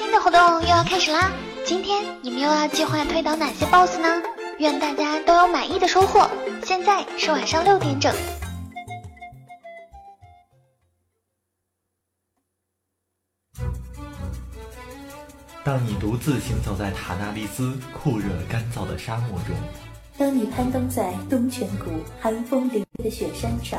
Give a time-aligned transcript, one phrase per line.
[0.00, 1.30] 新的活动又要开始啦！
[1.66, 4.08] 今天你们又要计划推倒哪些 BOSS 呢？
[4.58, 6.26] 愿大家都有满意的收获。
[6.64, 8.10] 现在是晚上六点整。
[15.62, 19.54] 当你独自行走在塔纳利斯酷热干燥的沙漠中，
[20.16, 23.78] 当你攀登在东泉谷寒风凛冽的雪山上，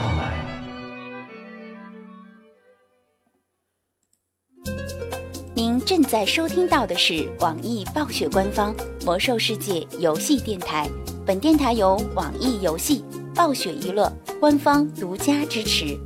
[5.85, 10.89] 正在收听到的是网易暴雪官方魔兽世界游戏电台，
[11.25, 15.97] 本电台由网易游戏、暴雪娱乐官方独家支持。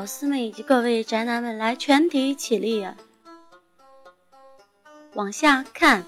[0.00, 2.88] 屌丝们以及各位宅男们，来全体起立，
[5.12, 6.06] 往下看，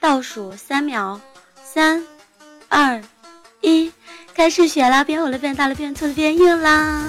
[0.00, 1.20] 倒数三秒，
[1.62, 2.04] 三、
[2.68, 3.00] 二、
[3.60, 3.92] 一，
[4.34, 5.04] 开始雪啦！
[5.04, 7.08] 变红了，变大了，变粗了，变硬啦！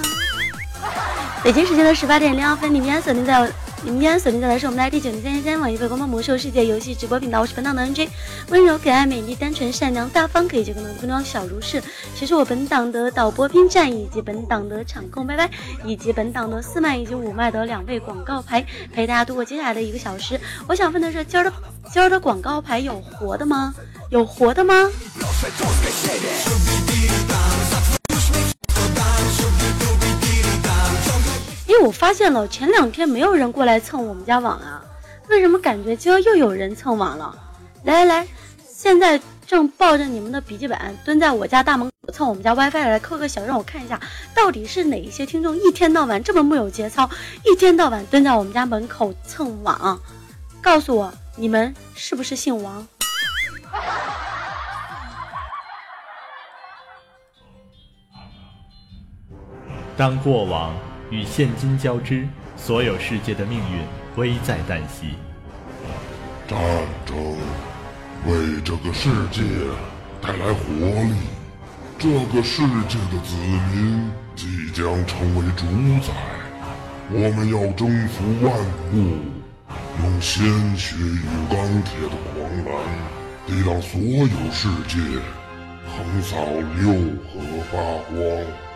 [1.44, 3.52] 北京时间的十八点零二分，你们家锁定在。
[3.84, 8.10] 你们依然锁定在的是我们的第九零三三三网易被官方魔兽世界游戏直播频道，我是本档的 NJ，
[8.50, 11.82] 温柔可爱、美丽、单纯、善良、大方，可以接更多的分装小如是。
[12.14, 15.50] 其实我本档的导播拼战，以及本档的场控拜拜，
[15.86, 20.40] 以及本档的四麦以及五麦的两位广告牌，陪大家度过接下来的一个小时。
[20.68, 21.54] 我想问的是，今儿的
[21.92, 23.74] 今儿的广告牌有活的吗？
[24.10, 24.92] 有活的吗？
[31.82, 34.84] 我发现了，前两天没有人过来蹭我们家网啊，
[35.30, 37.34] 为什么感觉今儿又有人蹭网了？
[37.84, 38.28] 来来来，
[38.68, 44.00] 现在正抱着你们的笔记本蹲在我家大门口蹭我们家 WiFi 来扣个小，让我看一下
[44.36, 47.10] 到底是哪一些听众一天到晚这么木有节操，
[47.46, 50.00] 一天到晚蹲在我们家门口蹭网，
[50.62, 52.88] 告诉我你们是不是姓王？
[59.96, 60.89] 当过往。
[61.10, 63.82] 与现今交织，所有世界的命运
[64.16, 65.16] 危在旦夕。
[66.48, 66.60] 战
[67.06, 67.16] 争
[68.28, 69.42] 为这个世界
[70.22, 70.64] 带来活
[71.04, 71.14] 力，
[71.98, 73.36] 这个世界的子
[73.72, 75.66] 民即将成为主
[76.06, 76.14] 宰。
[77.12, 78.56] 我们要征服万
[78.94, 79.18] 物，
[80.02, 80.44] 用鲜
[80.78, 82.84] 血与钢铁的狂澜，
[83.48, 85.00] 抵挡所有世界，
[85.88, 86.38] 横扫
[86.80, 86.94] 六
[87.26, 87.40] 合
[87.72, 87.78] 八
[88.10, 88.69] 荒。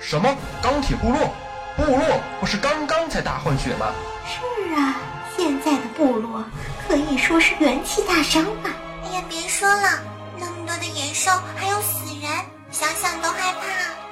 [0.00, 1.34] 什么钢铁部落？
[1.76, 3.92] 部落不是刚刚才大换血吗？
[4.26, 4.96] 是啊，
[5.36, 6.44] 现在的部落
[6.88, 8.70] 可以说是元气大伤吧。
[9.04, 10.02] 哎呀，别说了，
[10.38, 12.30] 那么多的野兽还有死人，
[12.70, 13.60] 想想都害怕。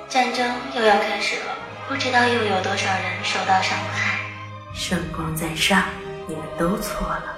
[0.09, 1.57] 战争又要开始了，
[1.89, 4.19] 不知道又有多少人受到伤害。
[4.75, 5.83] 圣光在上，
[6.27, 7.37] 你们都错了。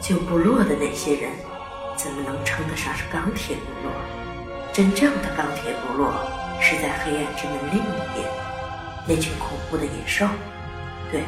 [0.00, 1.30] 旧部落的那些人，
[1.96, 3.92] 怎么能称得上是钢铁部落？
[4.72, 6.12] 真正的钢铁部落。
[6.62, 8.24] 是在黑暗之门另一边，
[9.04, 10.26] 那群恐怖的野兽，
[11.10, 11.24] 对，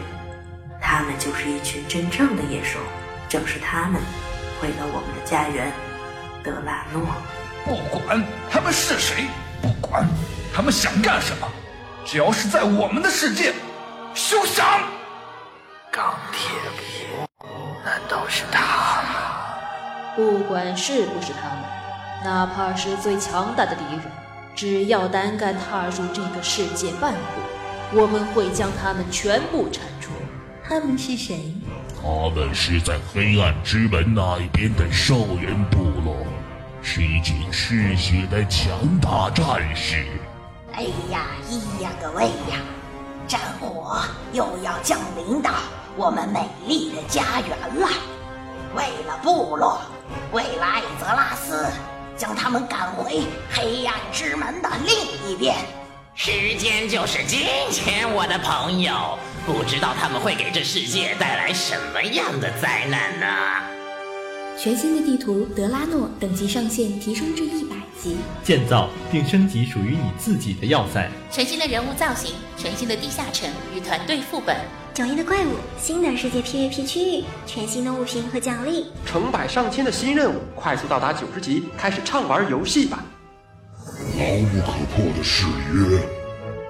[0.80, 2.78] 他们就是一群真正的野兽，
[3.28, 4.00] 正是他们
[4.60, 5.72] 毁了我们的家园，
[6.44, 7.02] 德拉诺。
[7.64, 9.26] 不管他们是谁，
[9.60, 10.06] 不管
[10.54, 11.48] 他们想干什么，
[12.04, 13.52] 只要是在我们的世界，
[14.14, 14.64] 休想！
[15.90, 16.48] 钢铁
[17.38, 17.46] 部，
[17.84, 20.14] 难道是他们？
[20.14, 21.64] 不管是不是他们，
[22.22, 24.02] 哪怕是最强大的敌人。
[24.54, 30.10] 只要胆敢踏入这个世界半步，我们会将他们全部铲除。
[30.62, 31.52] 他们是谁？
[32.00, 36.16] 他们是在黑暗之门那一边的兽人部落，
[36.80, 38.70] 是一群嗜血的强
[39.00, 40.06] 大战士。
[40.72, 42.60] 哎呀，咿呀个喂呀！
[43.26, 44.02] 战火
[44.32, 45.50] 又要降临到
[45.96, 47.50] 我们美丽的家园
[47.80, 47.88] 了。
[48.76, 49.80] 为了部落，
[50.32, 51.66] 为了艾泽拉斯。
[52.16, 55.56] 将他们赶回黑暗之门的另一边。
[56.14, 57.40] 时间就是金
[57.70, 59.18] 钱，我的朋友。
[59.44, 63.26] 不知道他们会给这世界带来什么样的灾难呢？
[64.56, 71.10] 全新的地图德拉诺等级上限提升至一百级，建造并升级属于你自己的要塞。
[71.32, 74.56] 全新的人物造型，全新的地下城与团队副本，
[74.94, 83.02] 迥异的怪物，新的世界 PVP 区域，全新的物品和奖励，成百上千的新任务，快速到达九十级，开始畅玩游戏吧！
[84.16, 85.98] 牢不可破的誓约，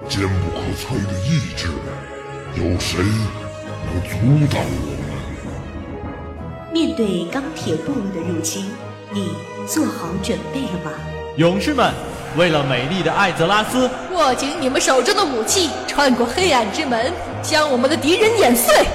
[0.09, 1.67] 坚不可摧的意志，
[2.55, 3.03] 有谁
[3.85, 4.15] 能阻
[4.51, 4.87] 挡我
[6.73, 6.73] 们？
[6.73, 8.65] 面对钢铁部落的入侵，
[9.13, 9.35] 你
[9.67, 10.91] 做好准备了吗？
[11.37, 11.93] 勇士们，
[12.37, 18.85] 为了美丽的艾泽拉斯，握紧你们手中的武器，穿过黑暗之门，将我们的敌人碾碎。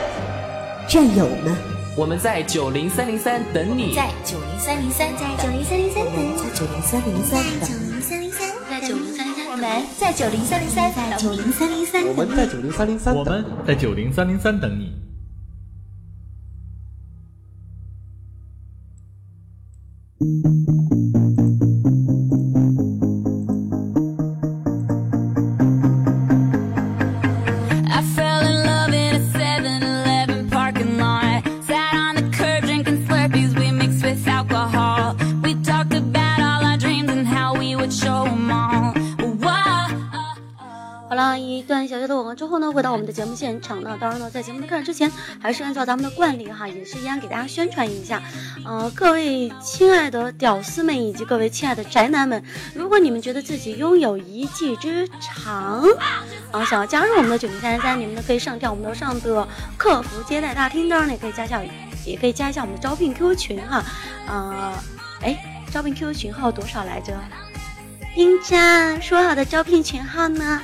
[0.87, 1.57] 战友们，
[1.97, 15.00] 我们在九零三零三等你，在九零三零三，在九零三零三等，在九零三零三，在九零三零三，在九零三零三，我们在九零三零三，在九零三零三，我们在九零三零三，我们在九零三零三等你。
[44.01, 48.23] 当然呢，在节目的开始之前，还是按照咱们的惯例哈，也是一样给大家宣传一下。
[48.65, 52.43] 呃，各位亲爱的屌丝们以及各位亲爱的宅男们，
[52.75, 55.85] 如果你们觉得自己拥有一技之长，
[56.51, 61.61] 啊，想要加入我们的九零三三，你们呢可以上跳我们楼上的客服接待大厅，当然也可以加一下，
[62.07, 63.85] 也可以加一下我们的招聘 QQ 群哈。
[64.27, 64.73] 呃，
[65.21, 65.37] 哎，
[65.71, 67.15] 招聘 QQ 群号多少来着？
[68.15, 70.61] 丁站说好的招聘群号呢？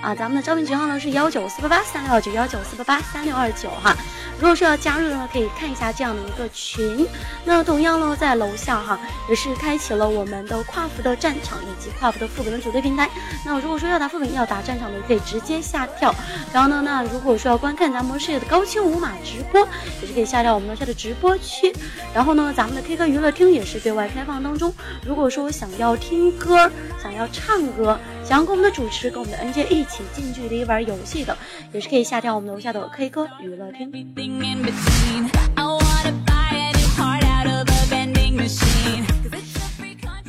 [0.00, 3.96] 啊，咱们的招聘群号呢是幺九四八八三六二九幺九四八八三六二九哈。
[4.38, 7.04] 如果说要加入的呢，可以看一下这样的一个群。
[7.44, 8.96] 那同样呢，在楼下哈
[9.28, 13.10] 也是开启了我们的跨服的战场以及跨服的副本的组队平台。
[13.44, 16.14] 那如果说要打副本要打战场的，可以直接下跳。
[16.52, 19.66] 然后呢，那如果说要观看咱们世界的高清无码直播，
[20.00, 21.74] 也是可以下掉我们楼下的直播区。
[22.14, 24.72] 然后呢，咱们的 K 歌娱乐厅也是对外开放当中。
[25.04, 26.70] 如果说想要听歌，
[27.02, 27.98] 想要唱歌，
[28.28, 31.34] 想要跟我们的主持跟我们的 N J 一起近距离玩游戏的，
[31.72, 33.90] 也是可以下掉我们楼下的 K 歌娱乐厅。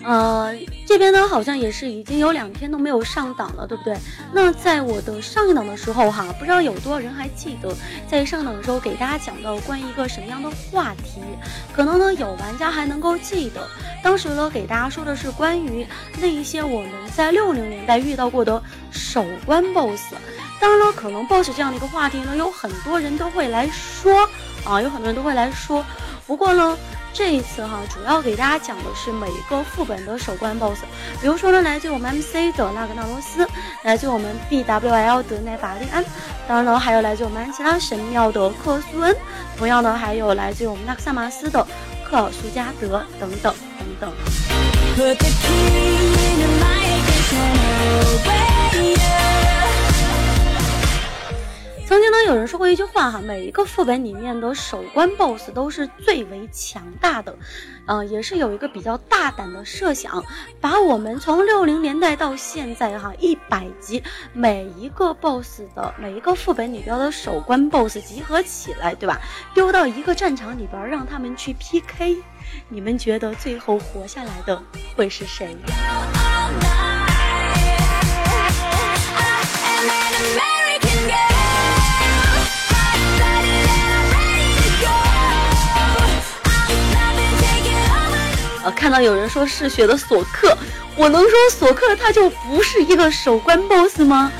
[0.05, 0.55] 呃，
[0.89, 3.95] 这边呢好像也是已经有两天都没有上档了，对不对？
[4.33, 7.71] 那在我的上一档的时候哈，不知道有多少人还记得，
[8.07, 11.21] 在上档的时候给大家讲到关于一个什么样的话题？
[11.71, 13.61] 可能呢有玩家还能够记得，
[14.03, 15.85] 当时呢给大家说的是关于
[16.19, 18.59] 那一些我们在六零年代遇到过的
[18.89, 20.15] 守关 BOSS。
[20.59, 24.27] 当然了，可能 BOSS 这样的一个话题呢，有很多人都会来说
[24.65, 25.85] 啊，有很多人都会来说。
[26.25, 26.75] 不过呢。
[27.13, 30.83] 这一次哈，主要给大家讲的是每一个副本的首关 BOSS，
[31.21, 33.47] 比如说呢，来自我们 MC 的纳格纳罗斯，
[33.83, 36.05] 来自我们 BWL 的奈法利安，
[36.47, 39.15] 当然呢，还有来自我们安琪拉神庙的克苏恩，
[39.57, 41.67] 同样呢，还有来自我们纳克萨马斯的
[42.09, 44.13] 克尔苏加德等等等等。
[51.89, 57.35] 曾经呢，有人说过一句话哈，每一个副本里面的首关 BOSS 都是最为强大的，
[57.87, 60.23] 呃，也是有一个比较大胆的设想，
[60.61, 64.03] 把我们从六零年代到现在哈一百级
[64.33, 69.19] 每一个 BOSS 的每一个副本里边的首关 BOSS 集合起来，对吧？
[69.55, 72.17] 丢到一个战场里边，让他们去 PK，
[72.67, 74.61] 你们觉得最后活下来的
[74.95, 75.57] 会是谁？
[88.71, 90.57] 看到有人说嗜血的索克，
[90.95, 94.31] 我能说索克他就不是一个守关 BOSS 吗？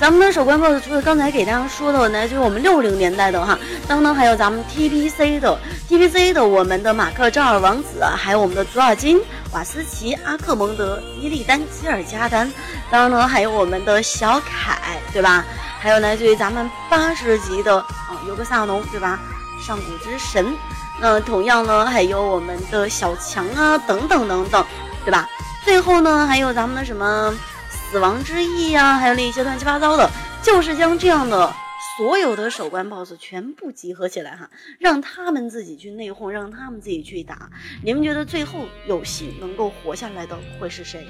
[0.00, 9.20] 咱们的守关 BOSS 除了刚才给大家说的呢，就是我们六零年代的哈，当当还有咱们 TPC 的 TPC 的我们的马克扎尔王子，还有我们的祖尔金、
[9.52, 12.48] 瓦斯奇、阿克蒙德、伊利丹、吉尔加丹，
[12.90, 15.44] 当然呢还有我们的小凯，对吧？
[15.80, 19.18] 还有来自于咱们八十级的啊尤格萨农，对吧？
[19.66, 20.54] 上古之神。
[21.00, 24.66] 那同样呢，还有我们的小强啊，等等等等，
[25.04, 25.28] 对吧？
[25.64, 27.32] 最后呢，还有咱们的什么
[27.68, 30.10] 死亡之翼啊，还有那些乱七八糟的，
[30.42, 31.54] 就是将这样的
[31.96, 37.50] 所有的守关 BOSS 全部集合起来哈，让他们自己去内讧，让他们自己去打。
[37.84, 41.06] 你们觉得最后有幸能够活下来的会是谁？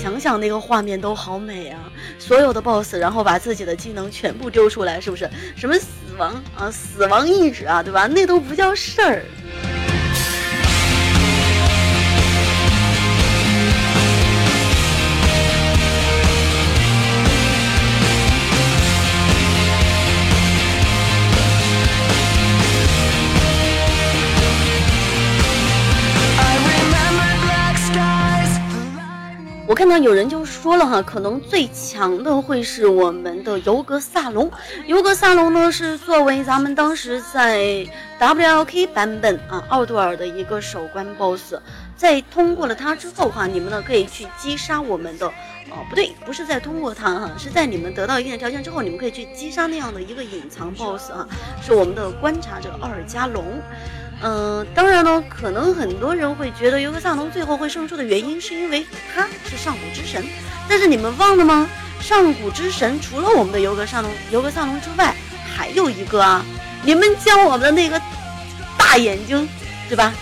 [0.00, 1.78] 想想那个画面都好美啊！
[2.18, 5.28] 所有的 BOSS，然后把自己的技能全部丢出来，是不是？
[5.54, 8.06] 什么死亡啊，死亡意志啊，对吧？
[8.06, 9.22] 那都不叫事儿。
[29.70, 34.50] 我看到有人就说了哈，可能最强的会是我们的尤格萨隆。
[34.88, 37.86] 尤格萨隆呢是作为咱们当时在
[38.18, 41.54] WLK 版本啊奥杜尔的一个守关 BOSS，
[41.96, 51.28] 在通过了它之后哈，你们呢可以去击杀我们的哦不对，不是在通过它哈，是在你们得到一定的条件之后，你们可以去击杀那样的一个隐藏 BOSS 啊，
[51.62, 53.62] 是我们的观察者奥尔加隆。
[54.22, 58.84] 嗯，当然呢，可能很多人会觉得尤格萨隆最后会胜出的原因，是因为
[59.14, 60.24] 他是上古之神。
[60.68, 61.68] 但是你们忘了吗？
[62.00, 65.14] 上古之神除了我们的尤格萨隆、尤格萨隆之外，
[65.54, 66.44] 还有一个啊！
[66.82, 68.00] 你们将我们的那个
[68.78, 69.48] 大眼睛，
[69.88, 70.12] 对吧？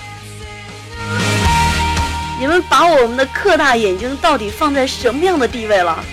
[2.41, 6.05] 你们把我们的克大眼睛到底放在什么样的地位了？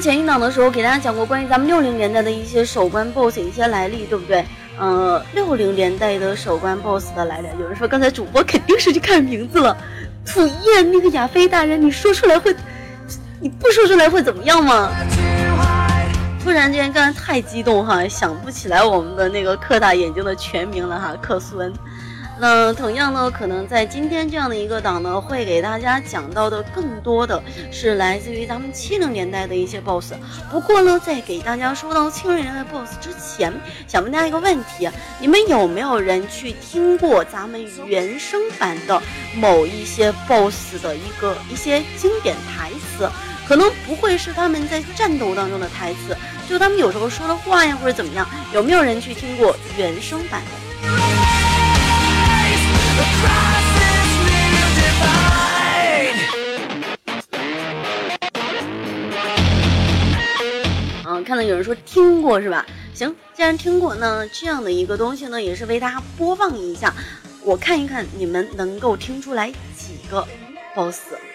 [0.00, 4.44] 前一档的时候给大家讲过关于咱们六零年代的一些首关 BOSS 一些来历，对不对？
[4.80, 9.76] 嗯，六零年代的首关 BOSS 的来历，有人说刚才主播肯定是去看名字了。
[10.26, 12.54] 土雁那个亚飞大人，你说出来会，
[13.40, 14.90] 你不说出来会怎么样吗？
[16.42, 21.72] 突然间刚才太激动哈，想不起来我们的那个克大眼睛的全名了哈，克苏恩。
[22.40, 30.14] 那同样呢，可能在今天这样的一个档呢，会给大家讲到的更多的是来自于咱们七零年代的一些 BOSS。
[30.50, 33.52] 不过呢，在给大家说到七零年代 BOSS 之前，
[33.86, 39.00] 想问大家一个问题：你们有没有人去听过咱们原声版的
[39.36, 43.08] 某一些 BOSS 的一个一些经典台词？
[43.46, 46.16] 可能不会是他们在战斗当中的台词，
[46.48, 48.26] 就他们有时候说的话呀，或者怎么样？
[48.52, 51.23] 有没有人去听过原声版的？
[61.06, 62.64] 嗯，看到有人说听过是吧？
[62.94, 66.94] 行，既然听过，那这样的一个东西呢，也是为大家播放一下，
[67.42, 70.26] 我看一看你们能够听出来几个
[70.74, 71.33] BOSS。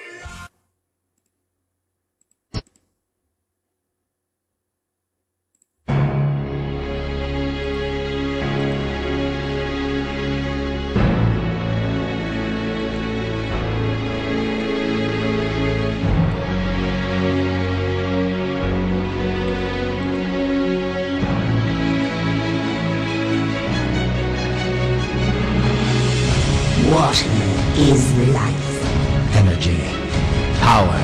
[26.92, 29.36] Is life.
[29.36, 29.78] Energy.
[30.60, 31.00] Power.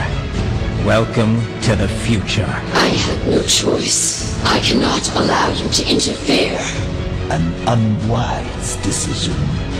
[0.84, 2.48] Welcome to the future.
[2.74, 4.44] I have no choice.
[4.46, 6.58] I cannot allow you to interfere.
[7.30, 9.36] An unwise decision.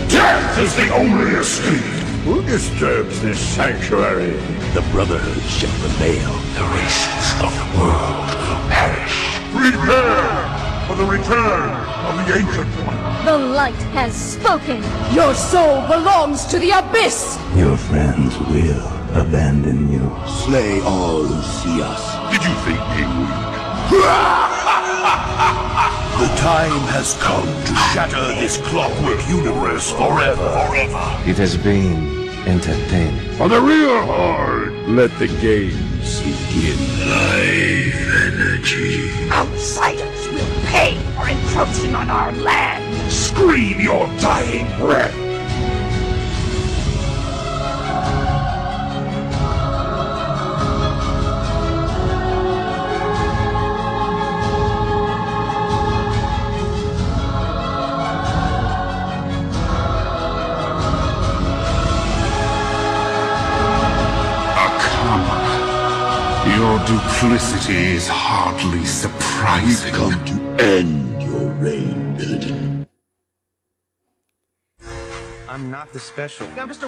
[0.08, 1.82] Death is the only escape.
[2.24, 4.38] Who disturbs this sanctuary?
[4.74, 6.32] The Brotherhood shall prevail.
[6.54, 9.40] The races of the world will perish.
[9.50, 10.55] Prepare
[10.86, 11.70] for the return
[12.06, 12.96] of the Ancient One.
[13.24, 14.80] The light has spoken.
[15.12, 17.36] Your soul belongs to the abyss.
[17.56, 18.86] Your friends will
[19.18, 20.08] abandon you.
[20.44, 22.02] Slay all who see us.
[22.30, 23.56] Did you think me weak?
[26.22, 30.66] the time has come to shatter this clockwork universe forever.
[30.68, 31.22] Forever.
[31.28, 33.28] It has been entertaining.
[33.32, 36.78] For the real horde, let the games begin.
[37.10, 39.10] Life energy.
[39.30, 40.15] Outsiders will
[40.76, 43.10] pay for encroaching on our land.
[43.10, 45.14] Scream your dying breath.
[64.64, 65.38] Akama,
[66.58, 70.45] your duplicity is hardly surprising.
[70.56, 72.86] We've come to end your reign, Illidan.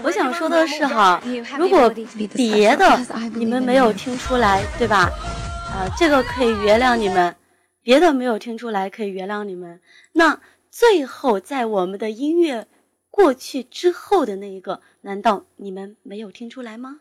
[0.02, 1.22] 我想说的是哈，
[1.58, 1.90] 如果
[2.34, 2.98] 别的
[3.34, 5.10] 你们没有听出来，对吧？
[5.70, 7.37] 啊，这个可以原谅你们，
[7.82, 9.80] 别的没有听出来可以原谅你们。
[10.12, 12.66] 那最后在我们的音乐
[13.10, 17.00] 过去之后的那一个，难道你们没有听出来吗？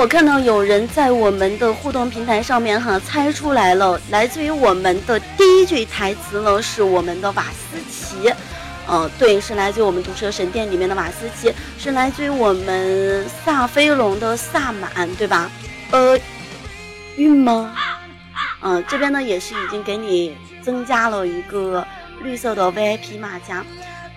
[0.00, 8.32] 我看到有人在我们的互动平台上面哈猜出来了，来自于我们的第一句台词呢是我们的瓦斯奇，
[8.86, 15.50] 呃，对，是来自于我们毒舌神殿里面的瓦斯奇，是来自于我们萨飞龙的萨满，对吧？
[15.90, 16.18] 呃，
[17.16, 17.74] 晕吗？
[18.62, 21.86] 嗯，这边呢也是已经给你增加了一个
[22.22, 23.62] 绿色的 VIP 马甲。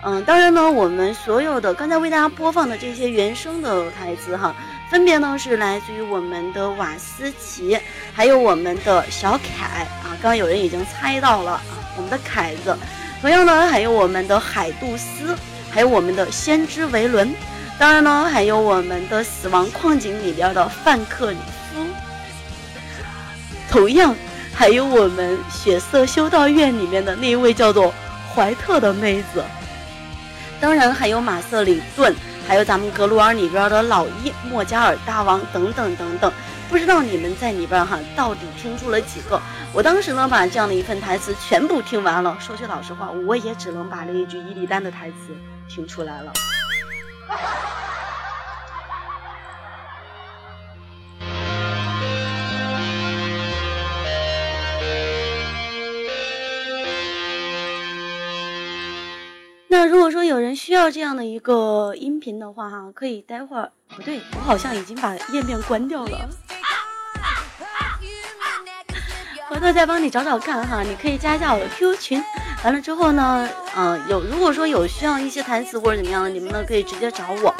[0.02, 4.54] 嗯，当然呢，我们所有的刚才为大家播放的这些原声的台词哈。
[4.90, 7.76] 分别呢是来自于我们的瓦斯奇，
[8.12, 11.62] 还有我们的小凯啊，刚刚有人已经猜到了啊，
[11.96, 12.76] 我们的凯子，
[13.20, 15.36] 同样呢还有我们的海杜斯，
[15.70, 17.34] 还有我们的先知维伦，
[17.76, 21.38] 当然呢还有我们的死亡矿井里边的范克里
[21.72, 21.84] 夫，
[23.68, 24.14] 同样
[24.54, 27.92] 还有我们血色修道院里面的那一位叫做
[28.32, 29.42] 怀特的妹子，
[30.60, 32.14] 当然还有马瑟里顿。
[32.46, 36.32] 还有咱们格鲁尔里边的老一莫加尔大王等等等等，
[36.68, 39.40] 不知道你们在里边哈到底听出了几个？
[39.72, 45.34] 我当时呢把这样的一份台词全部听完了，说句老实话，我也只能把那一句伊利丹的台词
[45.68, 46.32] 听出来了。
[59.76, 66.30] 那如果说有人需要这样的一个音频的话，哈，可以待会儿不对，我好像已经把页面关掉了，
[69.48, 70.84] 回头再帮你找找看哈。
[70.84, 72.22] 你可以加一下我的 QQ 群，
[72.62, 77.52] 完了之后呢，嗯，有如果说有需要一些台词或者怎么样的，你们呢可以直接找我。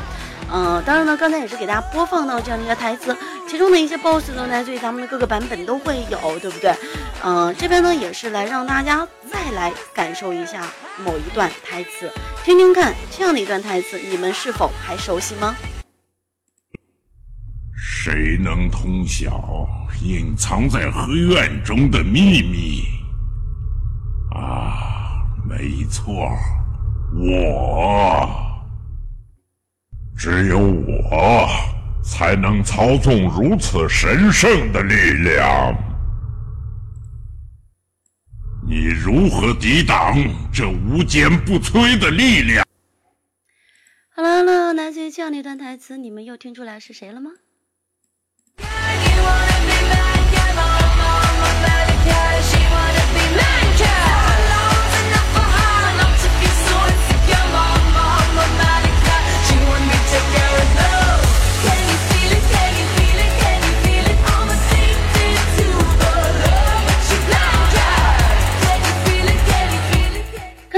[0.57, 3.17] 嗯，当然呢，刚才也是给大家播放到这样的一个台词，
[3.49, 6.73] 其中的一些 BOSS 呢，来自于咱们的各个版本都会有，对不对？
[7.25, 10.65] 嗯，这边呢也是来让大家再来感受一下
[11.05, 12.09] 某一段台词，
[12.45, 15.57] 听听看这样的一段台词，你们是否还熟悉吗？
[17.77, 19.67] 谁能通晓
[20.05, 22.85] 隐藏在黑暗中的秘密？
[24.31, 26.31] 啊，没错，
[27.13, 28.44] 我。
[30.17, 31.49] 只有我
[32.03, 35.75] 才能操纵如此神圣的力量，
[38.67, 40.15] 你如何抵挡
[40.53, 42.65] 这无坚不摧的力量？
[44.15, 47.31] 好了，那来自于这样的一段台词，你们又听出来是谁了吗？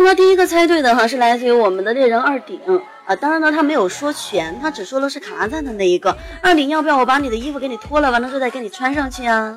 [0.06, 2.60] 那第一个猜对的哈是来自于我们的猎人二顶
[3.06, 6.16] 啊，当然呢他没有说全，他只说了是卡拉赞的那一个。
[6.40, 9.56] 二顶要不要我把你的衣服给你脱了，完了之后再给你穿上去啊？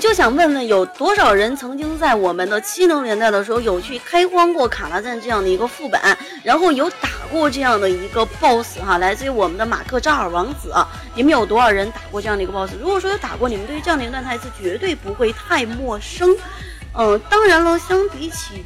[0.00, 6.00] 就想问问，有多少人曾经在我们的七零年代的时候有去开荒过卡拉赞这样的一个副本，
[6.42, 10.72] 然后有打过这样的一个 boss 哈，来自于我们的马克扎尔王子，
[11.14, 12.72] 你们有多少人打过这样的一个 boss？
[12.80, 16.34] 如果说有打过，你们对于这样的一段台词绝对不会太陌生。
[16.94, 18.64] 嗯，当然了，相比起。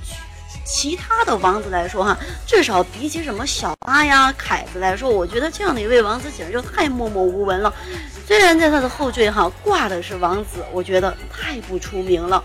[0.65, 7.73] 其他的王子来说，哈，至少比起什么小八呀、凯子来说，我觉得这样的一位王子简直就太默默无闻了。
[8.27, 12.43] 虽然在他的后缀哈挂的是王子，我觉得太不出名了。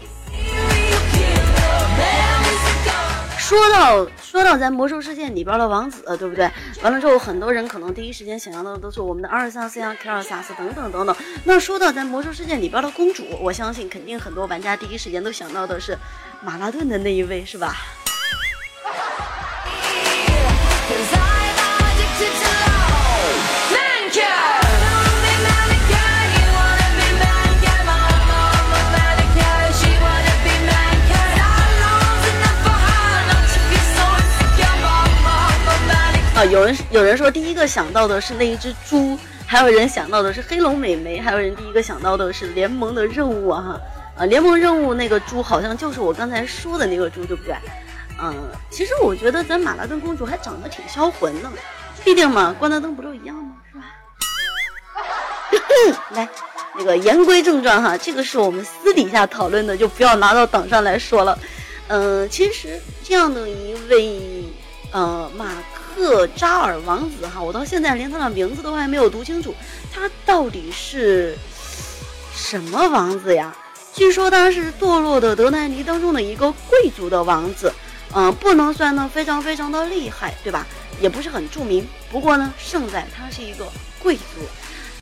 [3.38, 6.48] 说到说到咱魔兽世界里边的王子，对不对？
[6.84, 11.16] 完了之后，很多人可能第一时间想到的都是我们的阿尔萨斯呀、凯尔萨斯等等等等。
[11.46, 15.98] 那说到咱魔兽世界里边的公主，我相信肯定很多玩家第一时间都想到的是
[16.44, 17.76] 马拉顿的那一位，是吧？
[36.40, 43.82] 啊，有人有人说第一个想到的是那一只猪，还有人想到的是黑龙美眉，还有人第一个想到的是联盟的任务啊哈
[44.24, 47.54] 啊，联盟任务那个猪好像就是我刚才说的那个猪，对不对？
[48.22, 48.34] 嗯，
[48.70, 51.50] 其实我觉得咱马拉顿公主还长得挺销魂的，
[52.06, 53.56] 毕竟嘛，关德登不都一样吗？
[53.70, 53.84] 是吧？
[56.16, 56.30] 来，
[56.78, 61.38] 那个言归正传哈，这个是我们私底下讨论的，就不要拿到档上来说了。
[61.88, 64.46] 嗯，其实这样的一位
[64.94, 65.46] 呃马
[66.00, 69.54] 克扎尔王子哈，我到现在连他的名字都还没有读清楚，
[69.94, 71.38] 他到底是
[72.34, 73.54] 什么王子呀？
[73.94, 77.74] 据说他是堕落的德奈尼当中的一个贵族的王子，
[78.14, 80.66] 嗯，不能算呢非常非常的厉害，对吧？
[81.02, 83.68] 也不是很著名，不过呢，胜在他是一个
[84.02, 84.24] 贵族。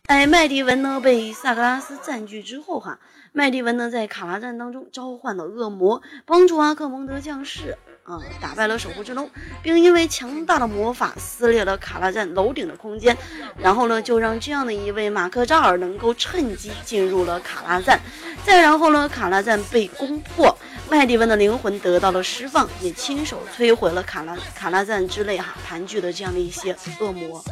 [0.08, 2.98] 在麦迪文呢被萨格拉斯占据之后，哈，
[3.38, 9.30] 麦迪文呢在卡拉赞当中召唤了恶魔，帮助阿克蒙德降世啊打败了守护之龙，
[9.62, 13.15] 并因为强大的魔法撕裂了卡拉赞楼顶的空间，
[13.60, 18.02] 然后呢就让这样的一位马克扎尔能够趁机进入了卡拉赞，
[18.43, 20.58] 再然后呢卡拉赞被攻破。
[20.89, 27.43] 麦迪文的灵魂得到了释放，也亲手摧毁了卡拉卡拉赞之类哈盘踞的这样的一些恶魔。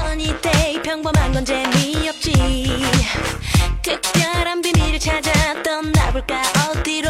[3.86, 7.08] 특별한 비밀을 찾아 떠나볼까 어디로?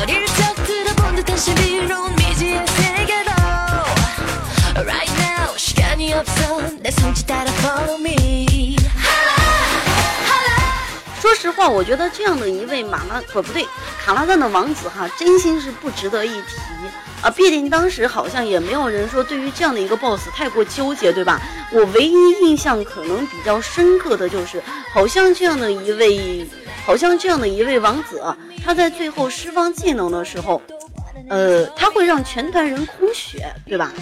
[0.00, 3.30] 어릴 적 들어본 듯한 신비로운 미지의 세계로.
[4.74, 6.62] Right now 시간이 없어.
[6.80, 8.47] 내 손짓 따라 follow me.
[11.48, 13.66] 实话，我觉得这样的一位马拉不不对，
[14.04, 16.56] 卡拉赞的王子哈，真心是不值得一提
[17.22, 17.30] 啊！
[17.30, 21.40] 毕竟当时好像也没有人说对于这样的一个 boss 太过纠结，对吧？
[21.72, 26.46] 我唯一印象可能比较深刻的就是，好像这样的一位，
[26.84, 28.22] 好像这样的一位王子，
[28.62, 30.60] 他在最后释放技能的时候，
[31.28, 33.92] 呃，他会让全团人空血，对吧？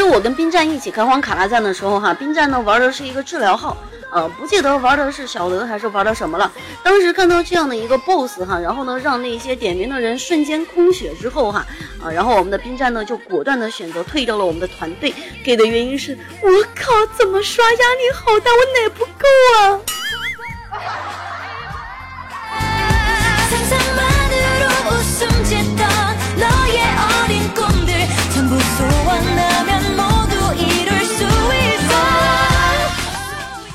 [0.00, 3.76] 当时我跟冰战一起开荒卡拉赞的时候，哈，冰战呢玩的是一个治疗号。
[4.10, 6.50] 呃，不记得玩的是小德还是玩的什么了。
[6.82, 11.66] 当时看到这样的一个 BOSS 哈，然后呢，让那些点名的人瞬间空血之后哈，
[12.02, 15.12] 啊，然后我们的冰站呢就果断的选择退掉了我们的团队，
[15.44, 19.80] 给的原因是，我靠，怎么刷压力好大，我奶不够啊。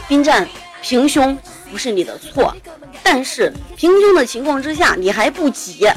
[0.08, 0.48] 冰战
[0.82, 1.38] 平胸
[1.72, 2.56] 不是你的错，
[3.04, 5.88] 但是平胸的情况之下你还不挤，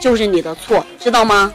[0.00, 1.52] 就是你的错，知道吗？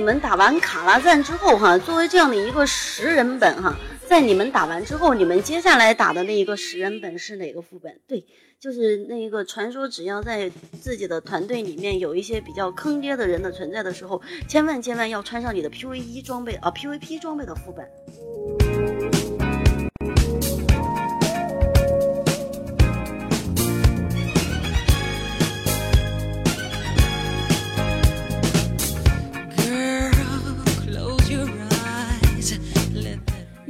[0.00, 3.76] 你们打完卡拉赞之后，哈，作为这样的一个十人本，哈，
[4.08, 8.00] 在你们打完之后，你们接下来打的那一个十人本是哪个副本？
[8.08, 8.24] 对，
[8.58, 17.86] 就是那一个传说，只要在自己的团队里面有一些比较坑爹的人的存在的时候，千万千万要穿上你的 PVE 装备啊，PVP 装备的副本。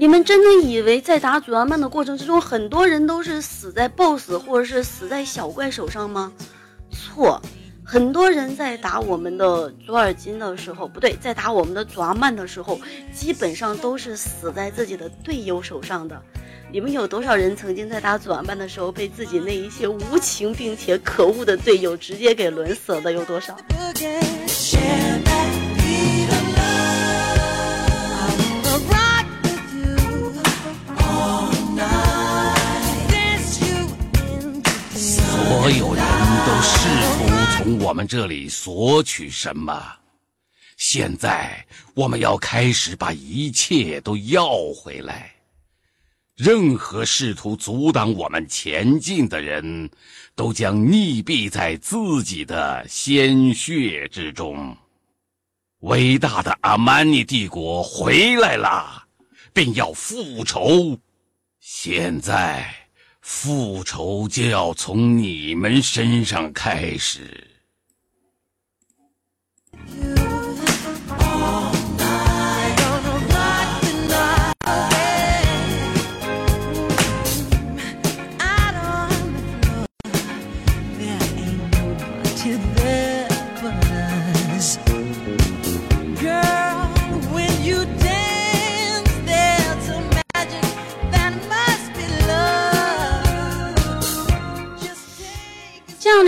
[0.00, 6.32] 你们真的以为在打祖尔曼的过程之中，很多人都是死在 BOSS 或者是死在小怪手上吗？
[6.90, 7.38] 错，
[7.84, 12.80] 很多人在打我们的左耳金的时候，不对，在打我们的祖尔曼的时候，
[13.12, 16.18] 基本上都是死在自己的队友手上的。
[16.72, 23.12] 你们有多少人曾经在打左尔曼的时候，被自己那一些无情并且可恶的队友直接给轮死了？
[23.12, 23.54] 有多少？
[35.48, 36.04] 所有人
[36.46, 36.78] 都试
[37.16, 39.82] 图从我们这里索取什么，
[40.76, 45.32] 现在我们要开始把一切都要回来。
[46.36, 49.90] 任何试图阻挡我们前进的人，
[50.34, 54.76] 都将溺毙在自己的鲜血之中。
[55.80, 59.04] 伟大的阿曼尼帝国回来了，
[59.52, 60.96] 并要复仇。
[61.58, 62.79] 现在，
[63.32, 67.59] 复仇就要从你们身上开始。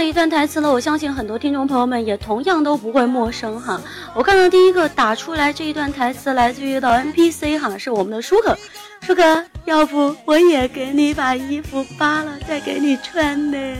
[0.02, 3.80] 的一段台词呢，我相信很多听众朋友们也同样都不会陌生哈。
[4.16, 8.58] 我看到第一个打出来这一段台词来自于的 NPC 哈，是我们的舒克。
[9.02, 13.76] 舒克，要不我也给你把衣服扒了再给你穿呢？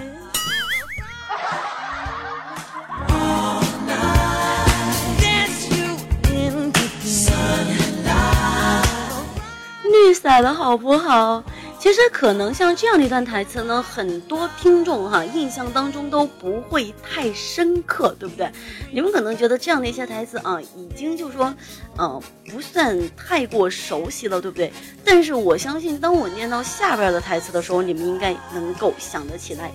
[9.82, 11.42] 绿色的好不好？
[11.82, 18.48] 其实可能像这样的一段台词呢，很多听众哈印象当中都不会太深刻，对不对？
[18.92, 21.52] 你们可能觉得这样的一些台词啊，已经就说，
[21.98, 24.72] 嗯，不算太过熟悉了，对不对？
[25.04, 29.72] 但是我相信，当我念到下边的台词的时候，你们应该能够想得起来。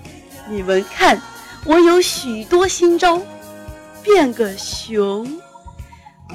[0.49, 1.21] 你们看，
[1.65, 3.21] 我有许多新招，
[4.01, 5.41] 变个熊。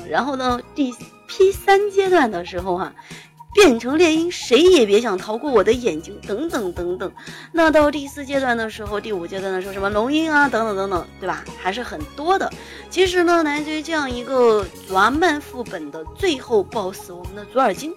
[0.07, 0.95] 然后呢，第
[1.27, 2.93] P 三阶段的时候哈。
[3.55, 7.13] 变成猎鹰，谁也别想逃过我的眼睛，等等等等。
[7.53, 11.45] 那到第四阶段的时候，第五阶段的时候，什么龙鹰啊，等等等等，对吧？
[11.61, 12.51] 还是很多的。
[12.89, 17.93] 其实呢，来自于这样一个祖阿曼副本的最后 BOSS，我们的祖尔金。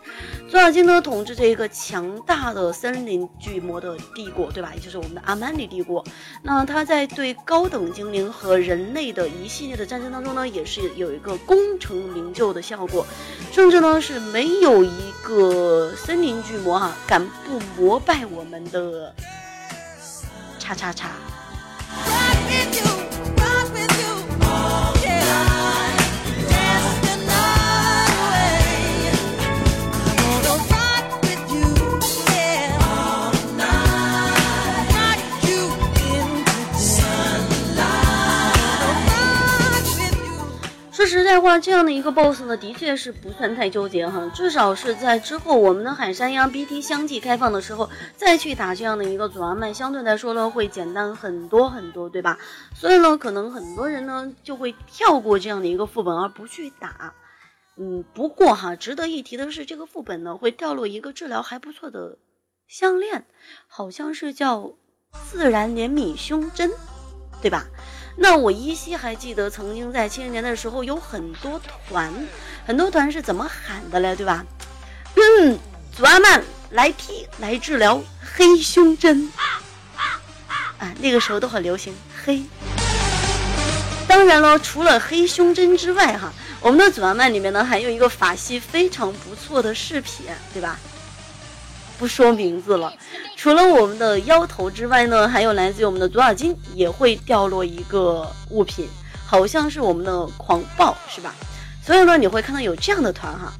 [0.49, 4.71] 祖尔金呢，统治着一个强大的森林巨魔的帝国，对吧？
[4.75, 6.03] 也就是我们的阿曼尼帝国。
[6.43, 13.05] 那他在对高等精灵和人类的一系列的战争当中呢，也是有一个功成名就的效果，
[13.53, 15.44] 甚至呢是没有一个。
[15.45, 19.13] 呃，森林巨魔哈，敢不膜拜我们的
[20.57, 21.11] 叉叉叉？
[41.05, 44.27] 说实在话，这样的一个 boss 呢，的确是不算太纠结哈。
[44.33, 47.87] 至少是在之后我们的海山羊 BT 相继开放的时候，
[48.17, 52.39] 再去打这样的一个祖阿曼，相对来说呢会简单很多很多，对吧？
[52.73, 57.13] 所以呢，可能很多人呢就会跳过这样的一个副本而不去打。
[57.77, 62.17] 嗯，不过哈，值得一提的是，这个副本呢会掉落一个治疗还不错的
[62.67, 63.27] 项链，
[63.67, 64.73] 好像是叫
[65.29, 66.71] 自然怜悯胸针，
[67.43, 67.67] 对吧？
[68.17, 72.13] 那我依稀还记得，曾经在七零年的时候，有很多团，
[72.65, 74.45] 很多团是怎么喊的嘞，对吧？
[75.15, 75.59] 嗯，
[75.95, 78.01] 祖阿曼来踢来治疗
[78.35, 79.31] 黑胸针，
[80.77, 82.43] 啊，那个时候都很流行黑。
[84.07, 90.79] 当然了，除了黑胸针之外，哈，我们的祖阿曼里面呢，还有一个法系非常不错的饰品，对吧？
[91.97, 92.93] 不说名字了。
[93.45, 98.89] 除了我们的腰头之外呢，还有来自于我们的左耳金也会掉落一个物品，
[99.23, 101.31] 好像是我们的狂暴，是吧？
[101.85, 103.53] 所以呢，你会看到有这样的团哈，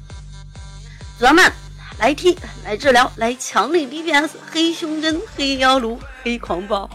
[1.20, 1.52] 左曼
[2.00, 6.90] 来踢来治疗来强力 DPS 黑胸针黑腰炉黑狂暴。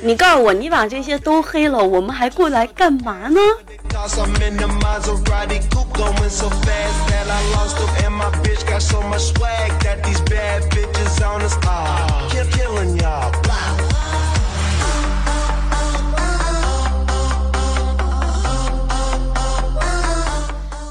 [0.00, 3.40] 你告诉我，你把这些都黑了，我们还过来干嘛呢？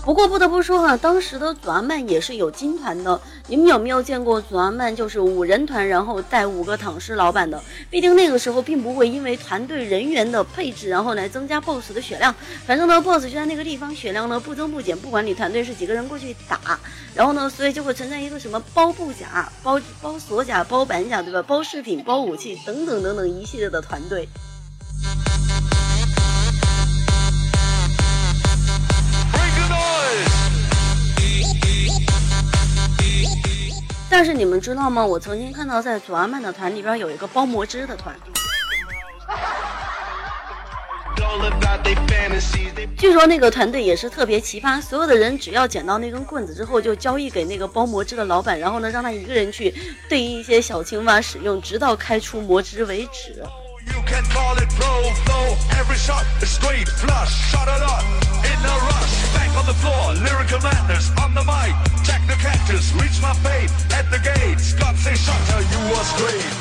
[0.04, 3.20] 不过不得不说哈，当时的祖阿曼也是有金团的。
[3.50, 7.64] 你们有没有见过祖安曼就是五人团，然后带五个躺尸老板的？
[7.90, 12.36] 毕竟那个时候并不会因为团队人员的配置，然后来增加 BOSS 的血量。
[12.66, 16.78] 反正呢，BOSS 就在那个地方，血量呢不增不减，不管你团队是几个人过去打，
[17.16, 21.42] 然后呢，所以就会存在一个什么包布甲、包包锁甲、包板甲，对吧？
[21.42, 24.28] 包饰品、包武器等等等等一系列的团队。
[34.10, 35.06] 但是你们知道吗？
[35.06, 38.16] 我曾经看到在左阿曼的团里边有一个包魔之的团。
[42.98, 49.74] 据说那个团队也是特别奇葩，所有的人只要捡到那根棍子之后，就交易给那个包魔之的老板，然后呢，让他一个人去
[50.10, 53.44] 对一些小青蛙使用，直到开出魔之为止。
[53.94, 57.32] You can call it proflowevery shot is straight flush.
[57.52, 58.04] shot it up
[58.44, 59.14] in a rush.
[59.34, 61.74] Back on the floor, lyrical madness on the mic.
[62.04, 64.60] Check the cactus, reach my fate at the gate.
[64.60, 66.54] Scott say shutter, you are straight.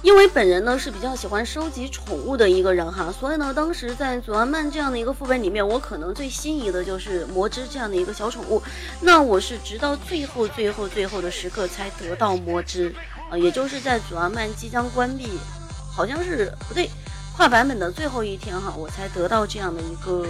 [0.00, 8.62] 因为本人呢是比较喜欢收集宠物的一个人哈，所以呢，当时在祖安曼这样的一个副本里面，我可能最心仪的就是魔之这样的一个小宠物。
[9.00, 12.94] 那我是直到最后、最后、最后的时刻才得到魔之，
[13.28, 15.26] 啊、也就是在祖安曼即将关闭
[15.98, 16.88] 好像是不对，
[17.36, 20.24] 跨版本的最后一天哈，我才得到这样的一个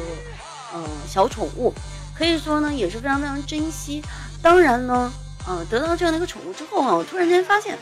[0.75, 1.75] 嗯小宠物，
[2.17, 4.03] 可以说呢也是非常非常珍惜。
[4.43, 5.13] 当然呢，
[5.47, 7.77] 嗯，得到这样的一个宠物之后哈，我突然间发现，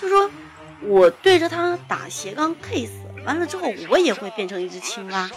[0.00, 0.30] 就说。
[0.84, 2.90] 我对着他打斜杠 kiss，
[3.24, 5.30] 完了之后我也会变成一只青蛙。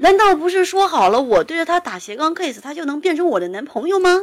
[0.00, 4.22] 难道不是说好了我对着他打斜杠 kiss，他就能变成我的男朋友吗？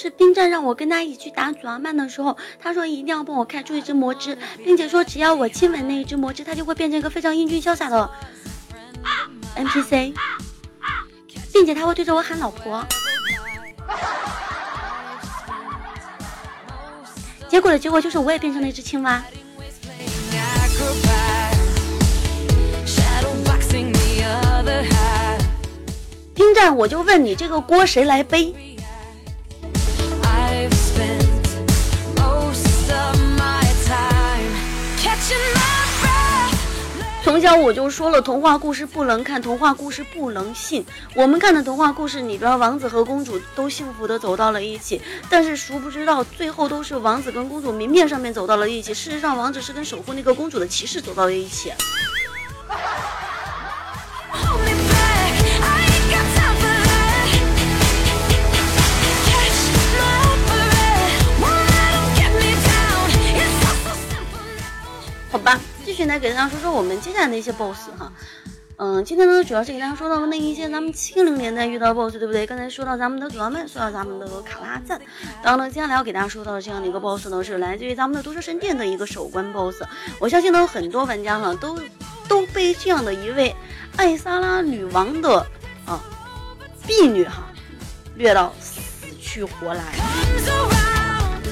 [0.00, 8.10] 是冰战让我跟他一起去打祖阿曼的时候，他说一定要帮我开出一只魔之，并且说只要我亲吻那一只魔之，他就会变成一个非常英俊潇洒的
[9.54, 10.14] NPC，
[11.52, 12.82] 并且他会对着我喊老婆。
[17.46, 19.22] 结果的结果就是我也变成了一只青蛙。
[26.32, 28.54] 冰战，我就问你，这个锅谁来背？
[37.30, 40.84] 从小我就说了，童话故事不能看，童话故事不能信。
[41.14, 51.72] 我们看的童话故事里边，王子和公主都幸福的走到了一起，但是殊不知道，最后都是王子跟公主明面上面走到了一起，事实上，王子是跟守护那个公主的骑士走到了一起。
[65.30, 65.60] 好吧。
[65.90, 68.12] 继续来给大家说说我们接下来的一些 BOSS 哈，
[68.76, 72.46] 嗯，今天呢主要是给大家说到那一些咱们七零年代遇到 BOSS，对不对？
[72.46, 75.00] 刚才说到咱们的祖奥曼，说到咱们的卡拉赞，
[75.42, 79.82] 然后呢，接下来要给大家说到的这样的一个 BOSS 呢，是来自于咱们的毒蛇神殿的一个首关 BOSS。
[80.20, 81.76] 我相信呢，很多玩家呢都
[82.28, 83.52] 都被这样的一位
[83.96, 85.44] 艾莎拉女王的
[85.86, 86.00] 啊
[86.86, 87.48] 婢女哈
[88.14, 88.80] 虐到死
[89.20, 90.89] 去活来。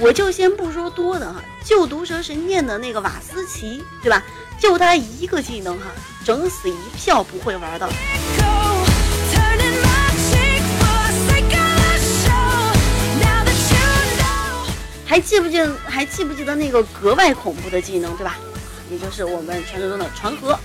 [0.00, 4.22] 我就先不说多的哈，就毒蛇神念的那个瓦斯奇，对吧？
[4.58, 5.86] 就他一个技能哈，
[6.24, 7.88] 整死一票不会玩的。
[15.04, 15.58] 还记不记？
[15.86, 18.36] 还记不记得那个格外恐怖的技能，对吧？
[18.90, 20.56] 也就是我们传说中的传河。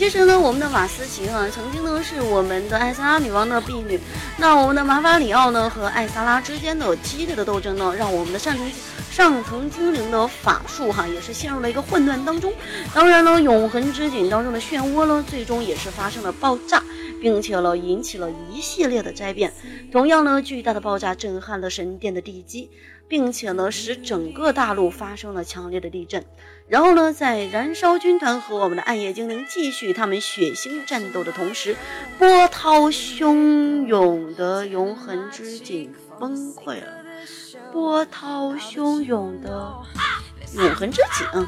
[0.00, 4.00] 其实呢，我们的瓦斯奇啊，曾经呢是我们的艾萨拉女王的婢女。
[4.38, 8.72] 那我们的马法里奥呢和艾萨拉之间的激烈的斗争呢，让我们的上层
[9.10, 12.50] 上层精灵的法术哈也是陷入了一个混乱当中。
[12.94, 16.82] 当然呢，永恒之井当中的漩涡呢，最终也是发生了爆炸，
[17.20, 19.52] 并且呢引起了一系列的灾变。
[19.92, 22.70] 同样呢，巨大的爆炸震撼了神殿的地基。
[23.10, 26.24] 并且呢，使整个大陆发生了强烈的地震。
[26.68, 31.76] 然后呢，在燃烧军团和我们的暗夜精灵继续他们血腥战斗的同时，
[32.16, 36.86] 波涛汹涌的永恒之井崩溃了。
[37.72, 39.74] 波涛汹涌的
[40.54, 41.46] 永恒之井，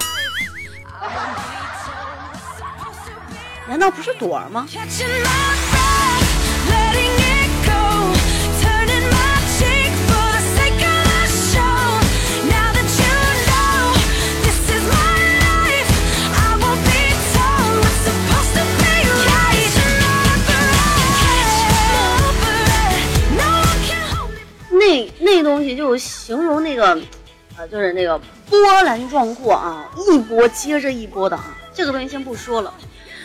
[3.68, 4.66] 难道不是朵儿吗？
[25.22, 27.00] 那东西就形容那个，
[27.56, 28.20] 呃，就是那个
[28.50, 31.56] 波澜壮阔啊，一波接着一波的啊。
[31.72, 32.74] 这个东西先不说了。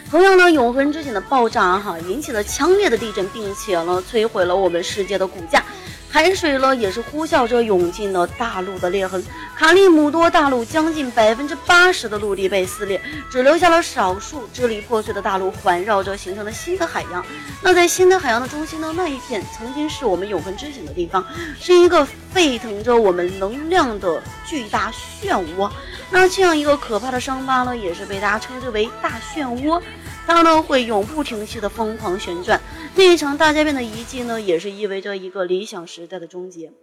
[0.10, 5.64] 同样呢，永恒之井的爆炸哈，引起了强烈的地震，并且呢，摧毁了我们世界的骨架。
[6.10, 9.24] 海水呢，也是呼啸着涌进了大陆的裂痕。
[9.56, 17.26] 卡利姆多大陆将近百分之八十的陆地被撕裂，只留下了少数支离破碎的大陆环绕着，形成了新的海洋。
[17.62, 21.26] 那在新的海洋的中心呢，那一片曾经是我们永恒之井的地方，
[21.60, 24.92] 是一个沸腾着我们能量的巨大
[25.22, 25.70] 漩涡。
[26.10, 29.82] 那这样一个可怕的伤疤呢，也是被大家称之为大漩涡。
[30.28, 32.60] 它呢会永不停息的疯狂旋转，
[32.98, 36.74] 那一场大灾变的遗迹呢，也是意味着一个理想时代的终结。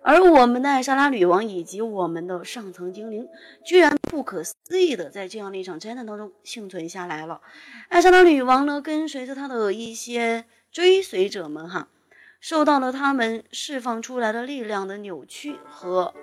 [0.00, 3.26] 而我们的艾莎拉女王以及我们的上层精灵，
[3.64, 7.40] 居然不可思议的在这样的一场灾难当中幸存下来了。
[7.88, 11.88] 艾莎拉女王呢，跟随着她的一些追随者们，哈，
[12.38, 16.14] 受到了他们释放出来的力量的扭曲和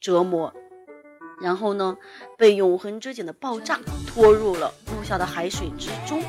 [0.00, 0.54] 折磨。
[1.40, 1.96] 然后呢，
[2.36, 6.22] 被永恒之井的爆炸拖入了陆下的海水之中，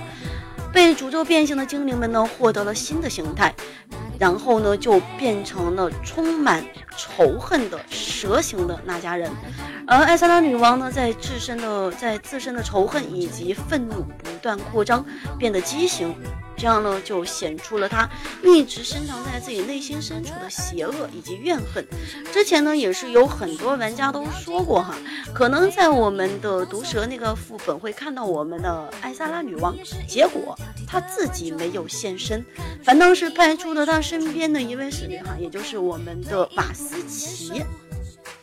[0.73, 3.53] 被诅咒变形的精灵们呢，获得了新的形态，
[4.21, 6.63] 然后呢，就变成了充满
[6.95, 9.31] 仇恨的蛇形的那家人。
[9.87, 15.03] 而艾萨拉女王呢，在自身的在自身的仇恨以及愤怒不断扩张，
[15.39, 16.13] 变得畸形。
[16.55, 18.07] 这样呢，就显出了他
[18.43, 21.83] 一直深藏在自己内心深处的邪恶以及怨恨。
[22.31, 24.93] 之前呢，也是有很多玩家都说过哈，
[25.33, 29.75] 可能在我们的毒蛇那个副本会看到我们的艾萨拉女王，
[30.07, 30.55] 结果
[30.87, 32.45] 她自己没有现身，
[32.83, 37.63] 反倒是派出了她身边的一位使女哈，也就是我们的瓦斯奇。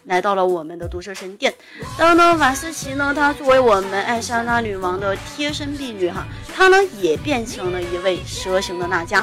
[0.04, 1.52] 来到了我们的毒蛇神殿，
[1.98, 9.22] 当呢，瓦斯奇呢，她作为我们艾莎拉女王的贴身婢女哈，她呢也变成了一位蛇形的娜迦，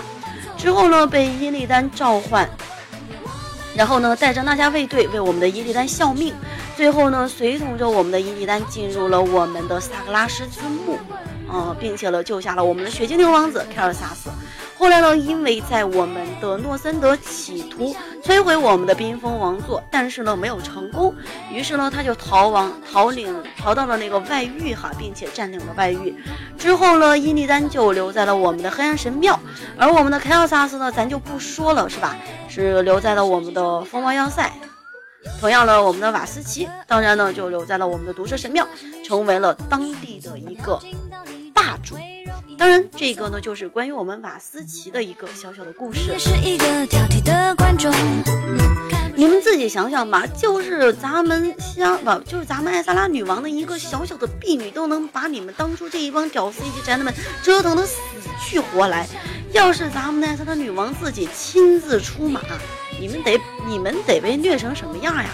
[0.56, 2.48] 之后呢被伊利丹召唤，
[3.76, 6.36] 然后呢带着娜迦卫队为我们的伊利丹效命，
[6.78, 11.00] 最后呢随同着我们的伊利丹进入了我们的萨格拉斯之墓，
[11.50, 14.30] 呃，并且呢救下了我们的雪精灵王子凯尔萨斯。
[14.86, 21.12] 后来呢，因为在我们的诺森德企图摧毁我们的冰封王座，但是呢没有成功，
[21.52, 26.16] 于是呢他就逃亡，逃领逃到了那个外域哈，并且占领了外域。
[26.56, 29.40] 之后呢，伊利丹就留在了我们的黑暗神庙，
[29.76, 32.16] 而我们的凯尔萨斯呢，咱就不说了，是吧？
[32.48, 34.54] 是留在了我们的风暴要塞。
[35.42, 38.68] 同样呢，我们的瓦斯奇当然呢就留在了我们的毒蛇神庙，
[39.04, 40.80] 成为了当地的一个
[41.56, 41.98] 霸主。
[42.58, 46.16] 当然，这个呢就是关于我们瓦斯奇的一个小小的故事。
[49.18, 57.98] 你们自己想想吧，就是咱们香不，就是咱们艾萨拉女王的一个小小的婢女，都能把你们当初这一帮屌丝以及宅男们折腾的死
[58.42, 59.08] 去活来。
[59.52, 62.42] 要是咱们艾萨拉女王自己亲自出马，
[63.00, 65.30] 你们得你们得被虐成什么样呀？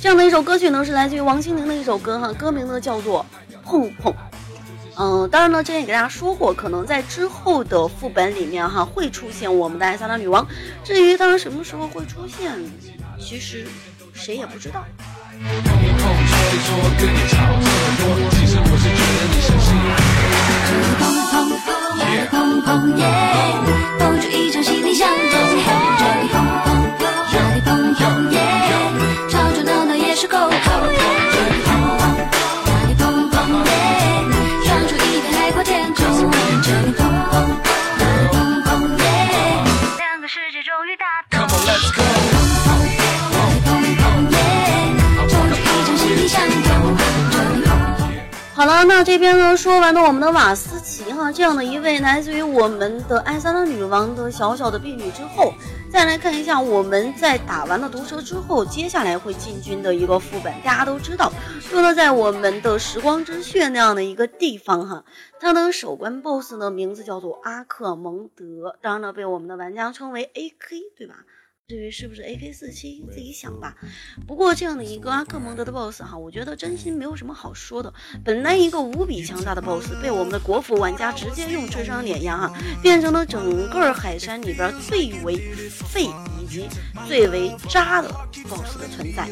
[0.00, 3.24] 这样的一首歌曲呢，是来自于王心凌的一首歌哈，歌名呢叫做
[3.64, 4.12] 《碰碰》。
[4.96, 10.46] 嗯，当然呢，之前也给大家说过，可能在之后的副本里面哈会出现我们的艾莎拉女王。
[10.84, 12.52] 至于当然什么时候会出现，
[13.18, 13.66] 其实
[14.12, 14.84] 谁也不知道。
[22.30, 23.06] 碰碰耶，
[23.98, 25.08] 碰出一场心灵相
[48.58, 55.54] 好了，那这边呢说完了我们的瓦斯奇哈这样的一位来自于我们的艾萨拉女王的小小的婢女之后，
[55.92, 60.52] 再来看一下我们在打完了毒蛇之后，接下来会进军的一个副本。
[60.64, 61.32] 大家都知道，
[61.70, 65.04] 就呢在我们的时光之穴那样的一个地方哈，
[65.38, 71.14] 它的首关 BOSS 呢名字叫做阿克蒙德，当然了被我们的玩家称为 AK，对吧？
[71.68, 73.74] 至于是不是 AK 四七，自己想吧。
[74.26, 77.92] 不过这样的一个阿克蒙德的 BOSS 哈，我觉得真心没有什么好说的。
[78.24, 82.50] 本来一个无比强大的 BOSS，被我们的国服玩家直接用智商碾压哈，
[82.80, 85.36] 变成了整个海山里边最为
[85.70, 86.04] 废
[86.40, 86.66] 以及
[87.06, 88.08] 最为渣的
[88.48, 89.28] BOSS 的存在。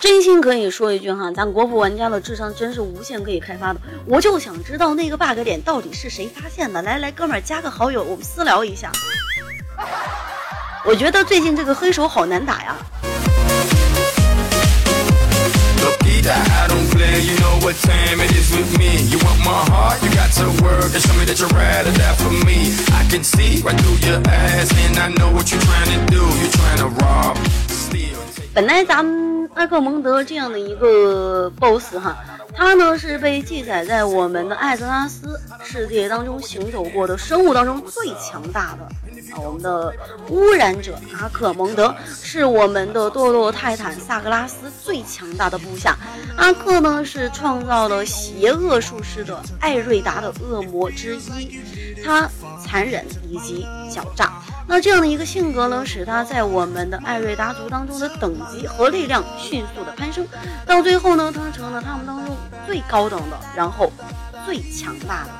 [0.00, 3.80] 真心可以说一句哈，咱国服玩家的智商真是无限可以开发的。
[4.06, 6.80] 我就想知道那个 bug 点到底是谁发现的？
[6.82, 8.90] 来来，哥们儿加个好友，我们私聊一下。
[10.84, 12.76] 我觉得最近这个黑手好难打呀。
[28.53, 32.17] 本来咱们阿克蒙德这样的一个 BOSS 哈，
[32.54, 38.84] 它呢是被记载在我们的艾泽拉斯世界当中行走过的生物当中最强大的
[39.34, 39.94] 啊，我们的
[40.28, 45.96] 污染者阿克蒙德是我们的堕落泰坦萨格拉斯最强大的部下。
[46.36, 51.60] 阿克呢是创造了邪恶术士的艾瑞达的恶魔之一，
[52.04, 52.28] 他
[52.64, 54.32] 残忍以及狡诈。
[54.66, 60.26] 那这样的一个性格呢，使他在我们的艾瑞达族当中的等级和力量迅速的攀升，
[60.66, 62.36] 到最后呢，他成了他们当中
[62.66, 63.90] 最高等的，然后
[64.44, 65.30] 最强大的。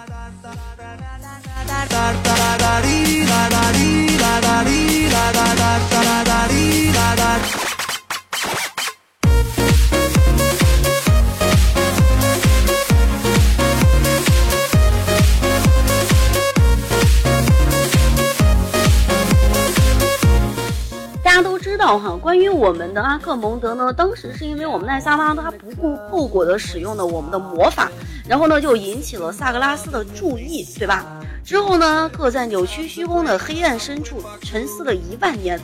[21.89, 27.91] 道哈，关于我们的阿克蒙德呢，当时是因为我们奈萨拉他不顾后果的使用了我们的魔法，
[28.28, 31.07] 然后呢就引起了萨格拉斯的注意，对吧？
[31.43, 35.59] 之后呢，各在扭曲虚空的黑暗深处沉思了一万年，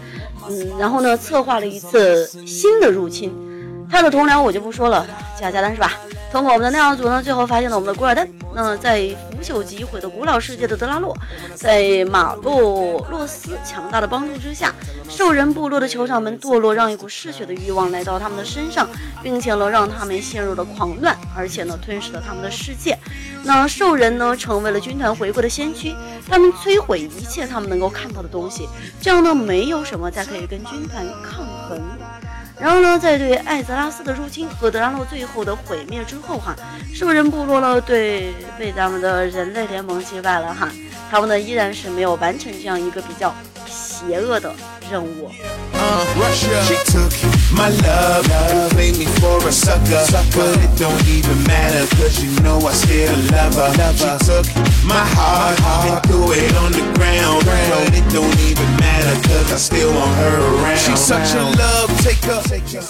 [0.48, 3.30] 嗯，然后呢策划了一次新的入侵。
[3.90, 5.06] 他的同僚我就不说了，
[5.38, 5.92] 加加单是吧？
[6.34, 8.28] 通过我们的奈奥组呢，最后发现了我们的古尔丹。
[8.56, 11.16] 那在腐朽及毁的古老世界的德拉洛，
[11.54, 14.74] 在马洛洛斯强大的帮助之下，
[15.08, 18.88] 兽人部落的酋长们堕落，让一股嗜血的欲望来到他们的身上，
[19.22, 22.98] 并且呢，让他们陷入了狂乱，而且呢，吞噬了他们的世界。
[23.44, 25.94] 那兽人呢，成为了军团回归的先驱，
[26.28, 28.68] 他们摧毁一切他们能够看到的东西，
[29.00, 31.80] 这样呢，没有什么再可以跟军团抗衡。
[32.58, 36.54] 然后呢，在对艾泽拉斯的入侵和德拉诺最后的毁灭之后，哈，
[36.94, 40.70] 兽人部落呢对被咱们的人类联盟击败了，哈，
[41.10, 43.34] 他们呢依然是没有完成这样一个比较
[43.68, 44.54] 邪恶的
[44.90, 45.30] 任务。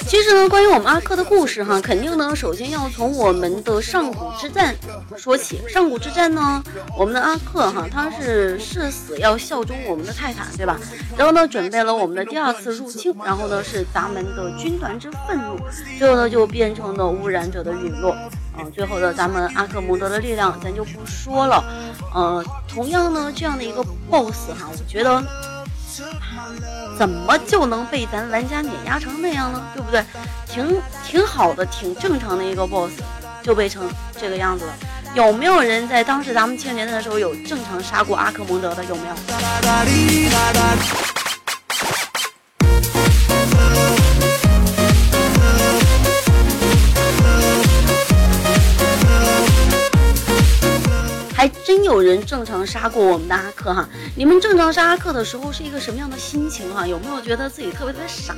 [0.07, 4.75] 其实呢，关于我们阿克的故事哈，肯定呢，首先要从我们的上古之战
[5.17, 5.61] 说起。
[5.69, 6.63] 上古之战呢，
[6.97, 10.79] 我们的阿克哈，他是誓死要效忠我们的泰坦，对对吧？
[11.19, 15.59] 然后呢，准备了我们的第二次入侵，然后呢是咱们的军团之愤怒，
[15.99, 18.17] 最后呢就变成了污染者的陨落。
[18.57, 21.63] 嗯，最后的咱们阿克蒙德的力量咱就不说了。
[22.15, 25.23] 呃，同样呢，这样的一个 BOSS 哈，我觉得。
[26.99, 29.63] 怎么就能被咱玩家碾压成那样呢？
[29.75, 30.03] 对不对？
[30.49, 32.91] 挺挺好的，挺正常的一个 boss，
[33.43, 33.89] 就被成
[34.19, 34.73] 这个样子了。
[35.15, 38.85] 有没有人在当时咱们青年的时候有正常杀过阿克蒙德的？
[38.87, 39.15] 有没有？
[51.33, 53.89] 还真有人正常杀过我们的阿克哈！
[54.17, 56.85] 你们正常杀阿克的时候是一个什么样的心情哈？
[56.89, 58.35] 有没有觉得自己特别特别傻？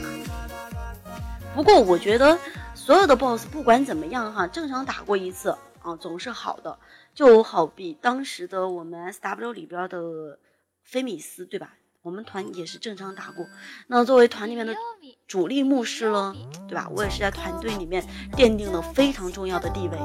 [1.54, 2.36] 不过我觉得
[2.74, 5.56] 所有的 BOSS 不管怎么样哈，正常打过一次
[5.86, 6.78] 啊，总是好的。
[7.14, 10.38] 就好比当时的我们 SW 里边的
[10.82, 11.74] 菲米斯对吧？
[12.02, 13.46] 我们团也是正常打过。
[13.86, 14.74] 那作为团里面的
[15.28, 16.34] 主力牧师了，
[16.68, 16.88] 对吧？
[16.94, 19.96] 我也是在团队里面奠定了非常重要的地位。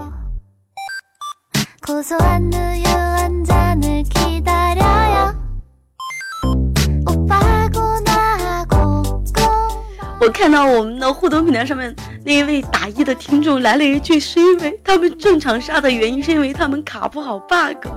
[10.21, 17.87] 我看到我们的互动平台上面那一位打一的听众来了一句，是因为他们正常杀的原因是因为他们卡不好 bug。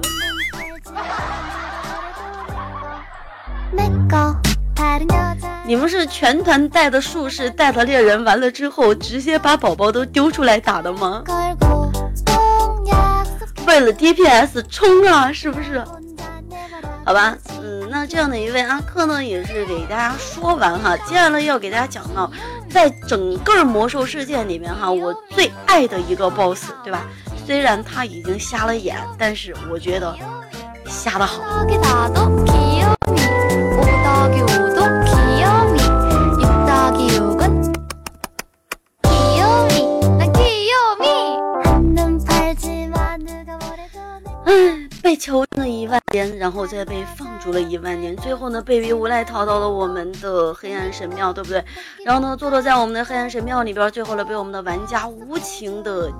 [5.67, 11.23] 你们是全团带的术士，带的猎人，完了之后直接把宝宝都丢出来打的吗？
[13.67, 15.85] 为了 DPS 冲啊，是不是？
[17.05, 20.97] 好吧，嗯，那这样的一位阿克呢，也是给大家说完哈。
[21.07, 22.31] 接下来要给大家讲到，
[22.71, 27.03] 在整个魔兽世界里面哈，我最爱的一个 BOSS，对吧？
[27.47, 30.17] 虽然他已经瞎了眼，但是我觉得
[30.87, 31.43] 瞎的好。
[46.45, 51.65] 然后再被放逐了一万年，最后呢，被逼无奈逃到了我们的黑暗神庙，对不对？
[52.05, 56.13] 然后呢，坐落在我们的黑暗神庙里边，最后呢，被我们的玩家无情的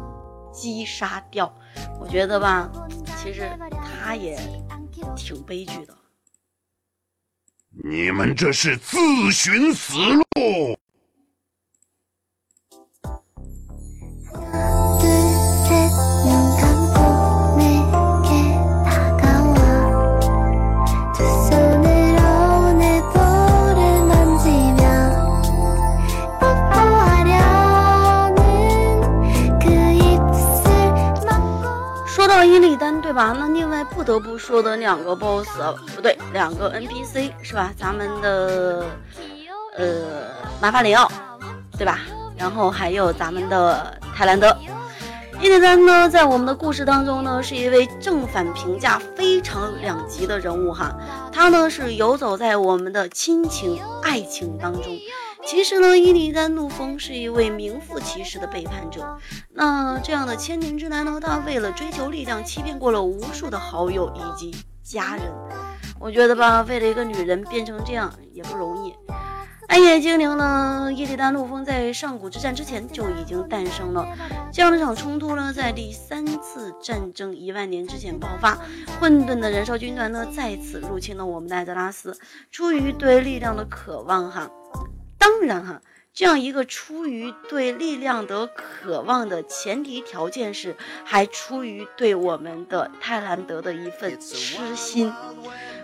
[0.51, 1.55] 击杀掉。
[2.01, 2.73] 我觉得吧，
[3.23, 3.43] 其实
[4.03, 4.35] 他也
[5.15, 5.95] 挺悲剧的。
[7.85, 8.97] 你们这是自
[9.31, 10.25] 寻死路。
[32.77, 33.35] 单对吧？
[33.39, 35.49] 那另外不得不说的两个 boss，
[35.95, 37.73] 不对，两个 NPC 是吧？
[37.79, 38.87] 咱们的
[39.77, 39.85] 呃
[40.61, 41.11] 马法里奥，
[41.79, 42.01] 对吧？
[42.37, 44.57] 然后还有咱们的泰兰德。
[45.41, 50.97] 伊利丹呢，在我们的故事当中呢，是一位正反评价非常两极的人物哈。
[51.33, 54.97] 他呢是游走在我们的亲情、爱情当中。
[55.47, 59.19] 其实呢，伊利丹怒风是一位名副其实的背叛者。
[59.53, 65.33] 那这样的千年之男呢，他为了追求力量，欺骗过了无数的好友以及家人。
[66.01, 68.95] 我觉得吧，为了一个女人变成这样也不容易。
[69.69, 74.07] 暗夜精灵呢，伊利丹怒风在上古之战之前就已经诞生了。
[74.53, 78.59] 这样的场冲突呢，在第三次战争一万年之前爆发。
[78.99, 82.17] 混沌的燃烧军团呢，再次入侵了我们的艾泽拉斯。
[82.51, 84.51] 出于对力量的渴望，哈。
[85.25, 85.81] 当然哈，
[86.13, 95.11] 这样一个出于对力量的渴望的前提条件是，还出于对我们的泰兰德的一份痴心。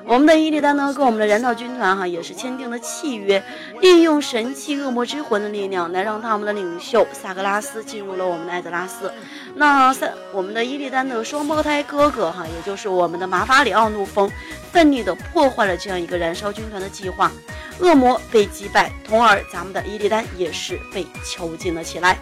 [0.05, 3.43] 我们的伊利丹呢，跟我们的燃道军团哈也是签订了契约，
[3.81, 9.11] 利用神器恶魔之魂的力量，来让他们的领袖萨格拉斯进入了我们的艾泽拉斯。
[9.55, 14.31] 那萨我们的伊利丹的双胞胎哥哥哈，也就是我们的马法里奥怒风，
[14.71, 17.33] 奋力的破坏了这样一个燃烧军团的计划。
[17.81, 22.19] 恶魔被击败，同而咱们的伊利丹也是被囚禁了起来。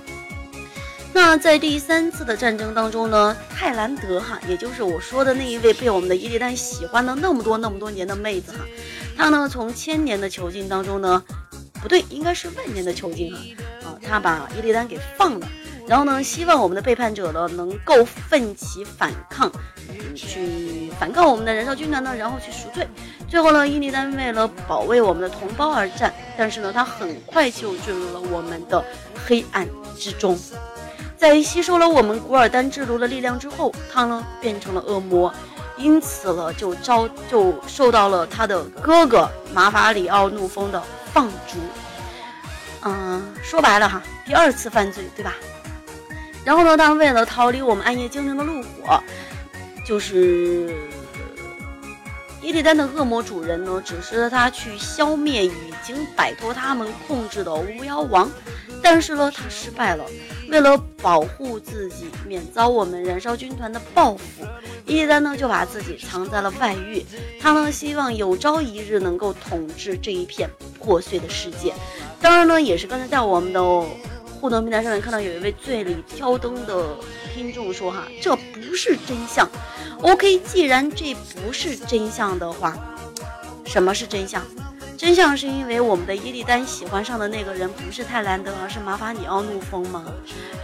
[1.13, 8.59] 那在第三次的战争当中呢，泰兰德哈，也就是我说的那一位被我们的伊利丹喜欢了那么多那么多年的妹子哈，
[9.17, 11.23] 她呢从千年的囚禁当中呢，
[11.83, 13.39] 不对，应该是万年的囚禁哈，
[13.85, 15.49] 啊，她把伊利丹给放了。
[15.89, 19.51] 然后呢，希望我们的背叛者呢能够奋起反抗，
[20.15, 22.87] 去反抗我们的燃烧军团呢，然后去赎罪。
[23.27, 28.85] 最后呢，伊利丹为了保卫我们的同胞而战，但是呢，他很快就坠入了我们的
[29.27, 29.67] 黑暗
[29.97, 30.39] 之中。
[31.17, 35.33] 在吸收了我们古尔丹之炉的力量之后，他呢变成了恶魔，
[35.79, 40.83] 因此呢就遭就受到了他的哥哥马法里奥怒风的
[41.15, 41.59] 放逐。
[42.83, 45.35] 嗯，说白了哈，第二次犯罪，对吧？
[46.49, 48.99] 然后呢，他为了逃离我们暗夜精灵的怒火，
[49.85, 50.75] 就是
[52.41, 55.53] 伊利丹的恶魔主人呢，指示了他去消灭已
[55.85, 58.31] 经摆脱他们控制的巫妖王，
[58.83, 60.07] 但是呢，他失败了。
[60.49, 64.47] 为了保护自己免遭我们燃烧军团的报复，
[64.87, 67.05] 伊利丹呢就把自己藏在了外域。
[67.39, 71.75] 他呢希望有朝一日能够统治这一片破碎的世界。
[72.23, 73.85] 当然呢，也是刚才在我们的。
[74.41, 76.97] 互动平台上面看到有一位醉里挑灯的
[77.35, 79.49] 听众说：“哈，这不是真相。
[80.01, 82.77] ”OK，既然这不是真相的话，
[83.67, 84.43] 什么是真相？
[84.97, 90.05] 真相是因为我们的伊利丹喜欢上的那个人不是泰兰德，而是马法里奥怒风吗？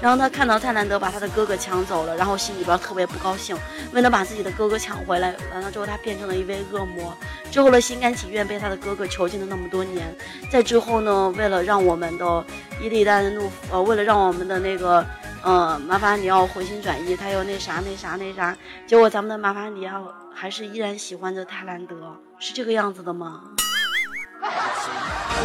[0.01, 3.57] 然后他看到泰兰德把他的哥哥抢走了，然后心里边特别不高兴。
[3.93, 7.17] 为了把自己的哥哥抢回来，完了之后他变成了一位恶魔。
[7.55, 10.13] 之后呢，心甘情愿被他的哥哥囚禁了那么多年。
[10.51, 12.45] 在之后呢，为了让我们的
[12.83, 15.07] 伊利丹怒，呃，为了让我们的那个，
[15.45, 18.57] 呃，麻烦你要回心转意，他又那啥那啥那啥，
[18.89, 21.95] 结果咱们的麻烦你要还是依然喜欢着泰兰德，
[22.41, 23.43] 是这个样子的吗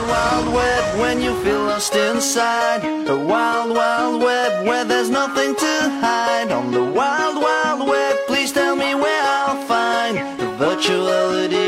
[0.10, 2.82] ？Wild web when you feel lost inside.
[3.06, 6.52] The wild, wild web where there's nothing to hide.
[6.52, 11.59] On the wild, wild web, please tell me where I'll find the virtuality.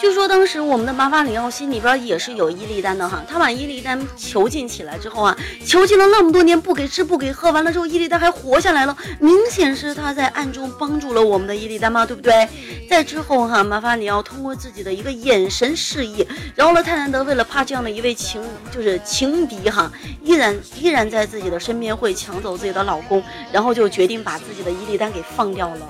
[0.00, 12.48] 据说当时我们的马法里奥心里边也是有伊利丹的哈，他把伊利丹囚禁起来之后啊，囚禁了那么多年不给吃不给喝，完了之后伊利丹还活下来了，明显是他在暗中帮助了我们的伊利丹嘛，对不对？
[12.88, 16.26] 在之后哈，马法里奥通过自己的一个眼神示意，
[16.56, 23.22] 然后呢，泰兰德为了怕这样的一位情就是情敌哈，依然依然在自己的身边会抢走自己的老公，
[23.52, 25.86] 然后就决定把自己的伊利丹给放掉了，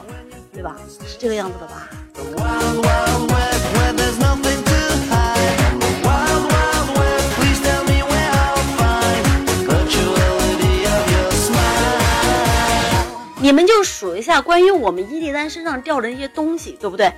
[0.53, 0.77] 对吧？
[1.07, 1.89] 是这个样子的吧？
[2.17, 3.31] Wild, wild
[3.77, 5.61] weathers nothin' to hide
[6.05, 9.25] wild, wild web, please tell me where I'll find
[9.69, 13.07] virtuality of your smile.
[13.41, 17.13] 你们就数一下关于我们伊利丹身上掉的那些东西，对不对？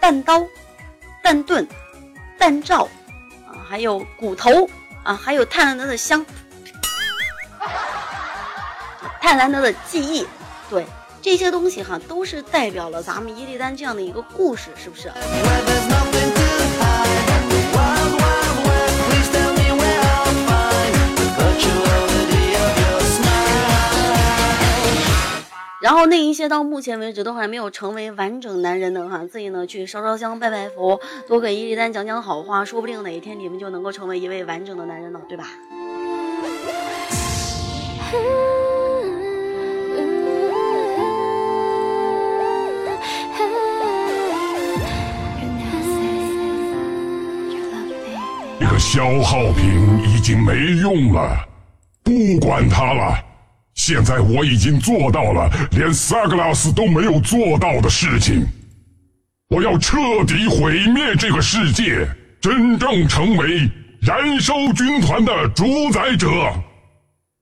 [0.00, 0.46] 弹刀、
[1.22, 1.68] 弹盾、
[2.38, 2.88] 弹罩
[3.46, 4.68] 啊，还有骨头
[5.02, 6.24] 啊，还有泰兰德的香，
[9.20, 10.26] 泰兰德的记忆，
[10.70, 10.86] 对
[11.30, 15.12] 这些东西哈都是代表了咱们伊利丹这样的一个故事是不是？
[25.82, 30.98] 然后那一些到目前为止都还没有成为完整男人的哈自己呢去烧烧香拜拜佛
[31.28, 35.46] 多给伊利丹讲讲好话说不定哪一天你们就能够成为一位完整的男人呢对吧？
[48.78, 51.46] 消耗品已经没用了，
[52.02, 53.24] 不管它了。
[53.74, 58.46] 现在我已经做到了连萨格拉斯都没有做到的事情。
[59.48, 62.06] 我要彻底毁灭这个世界，
[62.40, 63.70] 真正成为
[64.00, 66.28] 燃烧军团的主宰者。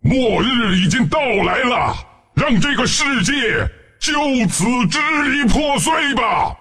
[0.02, 1.96] 末日已经到来了，
[2.34, 3.32] 让这个世界
[3.98, 4.12] 就
[4.46, 4.98] 此支
[5.32, 6.56] 离破碎吧。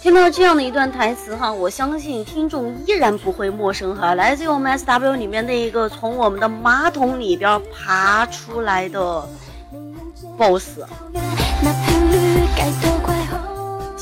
[0.00, 9.26] 听到这样的一段台词哈，我相信听众依然不会陌生哈，来自于我们 S W 里面的一个从我们的马桶里边爬出来的
[10.38, 10.80] BOSS。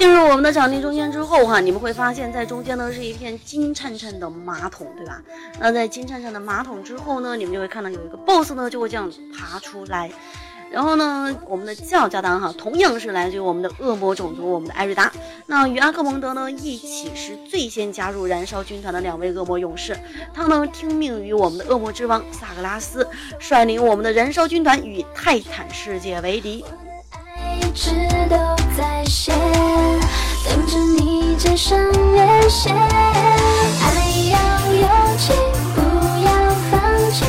[0.03, 5.23] 进入我们的场地中间之后哈，你们会发现在中间呢是一片金灿灿的马桶，对吧？
[5.61, 10.11] 那在金灿灿的马桶之后呢，你们就会看到有一个 BOSS 呢就会这样子爬出来。
[10.73, 15.13] 然后呢，我们的教加丹哈，同样是来自于我们的恶魔种族，我们的艾瑞达。
[15.47, 19.97] 那与阿克蒙德呢一起是最先加入燃烧军团的两位恶魔勇士。
[20.35, 23.07] 他呢听命于我们的恶魔之王萨格拉斯，
[23.39, 26.65] 率领我们的燃烧军团与泰坦世界为敌。
[27.75, 27.91] 直
[28.29, 28.37] 都
[28.77, 29.35] 在线，
[30.47, 31.79] 等着你接上
[32.13, 32.75] 连线。
[32.77, 35.33] 爱要勇气，
[35.75, 35.81] 不
[36.25, 37.25] 要放弃。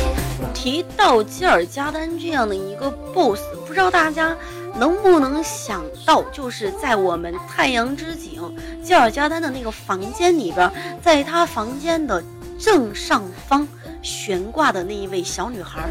[0.52, 4.36] 提到基尔加丹这样的一个 BOSS，不知道大家
[4.76, 10.70] 能不能想到，就是在我们太阳之井基尔加丹的那个房间里边，
[11.02, 12.22] 在他房间的
[12.58, 13.66] 正上方
[14.02, 15.88] 悬挂的那一位小女孩。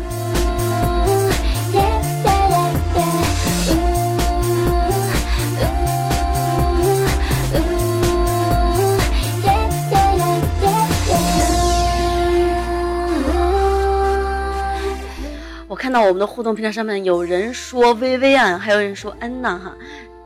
[15.84, 19.76] 看到我们的互动平台上面有人说薇薇安，还有人说安娜哈。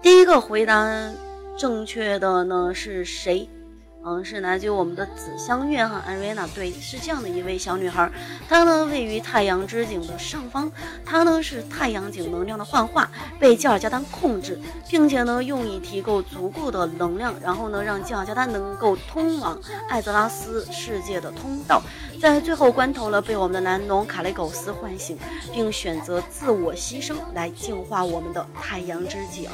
[0.03, 0.88] 第一个回答
[1.58, 3.49] 正确的呢是谁？
[4.10, 6.47] 嗯，是来自于我们的紫香月哈，艾瑞娜。
[6.55, 8.10] 对，是这样的一位小女孩，
[8.47, 10.72] 她呢位于太阳之井的上方，
[11.03, 21.82] 她呢是太阳井能量的幻化，被吉尔加丹控制，并且呢用以提供足够的能量，然后呢让吉尔加丹能够通往艾泽拉斯世界的通道。
[22.20, 25.18] 在最后关头呢，被我们的蓝龙卡雷苟斯唤醒，
[25.53, 29.49] 并选择自我牺牲来净化我们的太阳之井。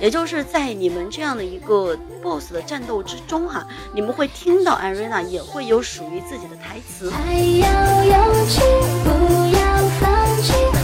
[0.00, 7.10] 也就是在你们这样的一个 BOSS 的战斗之中哈，你们会听到艾瑞娜也会有属于自己的台词。
[7.10, 8.60] 爱要勇气，
[9.02, 9.10] 不
[9.56, 10.79] 要放弃。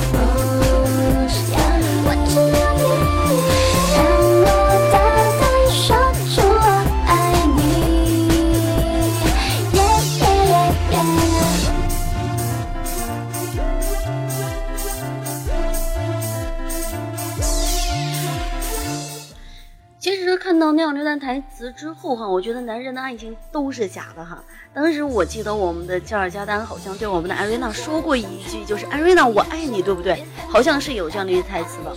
[20.38, 24.38] 看到那样这段台词之后哈，我觉得男人的爱情都是假的哈。
[24.74, 30.24] 当时我记得我们的加尔加丹好像对我们的艾瑞娜说过一句，就是艾瑞娜我爱你，对不对？
[30.48, 31.94] 好像是有这样的一句台词的。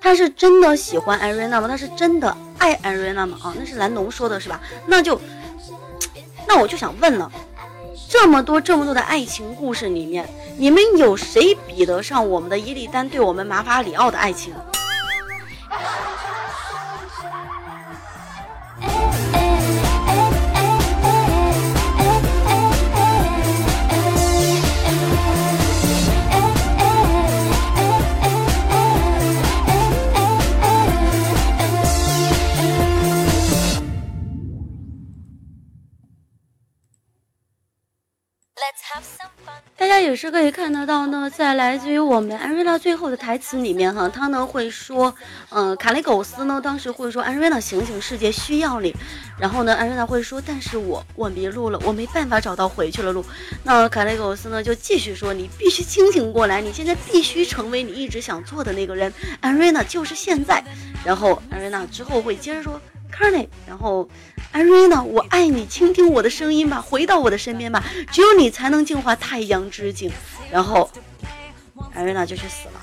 [0.00, 1.68] 他是真的喜欢艾瑞娜吗？
[1.68, 3.38] 他是真的爱艾瑞娜吗？
[3.42, 4.60] 啊，那是蓝农说的是吧？
[4.86, 5.20] 那就，
[6.46, 7.30] 那我就想问了。
[8.12, 14.52] 这么多这么多的爱情故事里面，你们有谁比得上我们的伊利丹对我们马法里奥的爱情？
[40.02, 45.14] 也是可以看得到呢，在来自于我们安瑞娜最后的台词里面哈，他呢会说，
[45.50, 48.94] 嗯，卡雷狗斯呢当时会说安瑞娜醒醒，世界需要你。
[49.38, 53.24] 然后呢，安瑞娜会说，但是我我迷路了，我没办法找到回去的路。
[53.62, 59.12] 那卡雷狗斯呢就继续说，你必须清醒过来，你现在必须成为你一直想做的那个人。
[59.40, 60.62] 安瑞娜就是现在。
[61.04, 62.80] 然后安瑞娜之后会接着说。
[63.12, 64.08] 卡内，然后
[64.50, 70.10] 安瑞娜，我爱你，倾听我的声音吧，回到我的身边吧，只有你才能净化太阳之境。
[70.50, 70.90] 然后
[71.94, 72.80] 安瑞娜就去死了。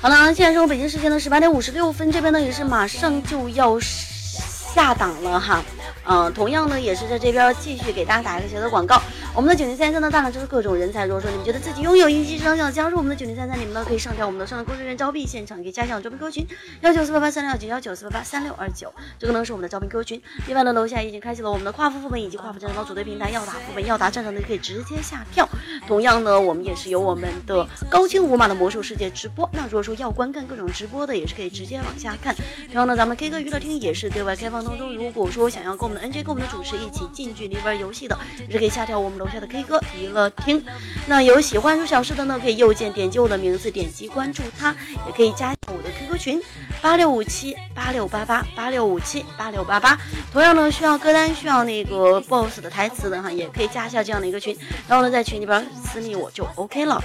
[0.00, 5.62] 好了，现在是我北京时间的十八点五十六分，这边呢也是马上就要下档了哈。
[6.04, 9.00] 嗯，同样呢，也是在这边继续给大家打一个小的广告。
[9.34, 11.06] 我们的九零三三呢，大量就是各种人才。
[11.06, 16.46] 如果说你们觉得自己拥有一技之长，想加入我们的九零三三，你们呢可以上调我们的上浪工作人员招聘现场，可以加上招聘 QQ 群
[16.82, 20.22] 幺九四八八三六二九幺九四八八三六二九，这个呢是我们的招聘 QQ 群。
[20.48, 25.48] 另外呢，楼下已经开启了我们的跨服副本以及跨服战场组队平台，要打副本要打战场的可以直接下跳。
[25.88, 29.48] 同样呢，我们也是有我们的高清无码的魔兽世界直播。
[29.54, 32.36] 那如果说要观看各种直播的，也是可以直接往下看。
[32.70, 34.94] 然后呢，咱们 K 歌娱乐厅也是对外开放当中。
[34.94, 36.76] 如果说想要跟我们的 NJ 跟我们的主持。
[36.82, 38.18] 一起近距离玩游戏的，
[38.48, 40.64] 也是可以下调我们楼下的 K 歌娱乐厅。
[41.06, 44.74] 那有喜欢入小事的呢，可以右键点击我的名字，点击关注他，
[45.06, 46.42] 也可以加我的 QQ 群
[46.80, 49.96] 八六五七八六八八八六五七八六八八。
[50.32, 54.56] 同样呢，需要歌单、需要那个 BOSS 的台词的哈，也可以加一下这样的一个群，
[54.88, 57.02] 然后呢，在群里边私密我就 OK 了。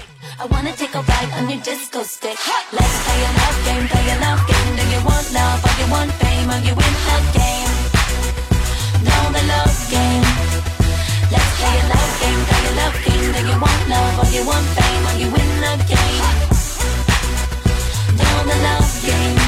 [11.57, 12.41] play a love game,
[12.77, 13.31] love game.
[13.33, 15.03] Do you want love or you want fame?
[15.07, 16.25] Or you win the game?
[18.17, 19.46] Down the love game.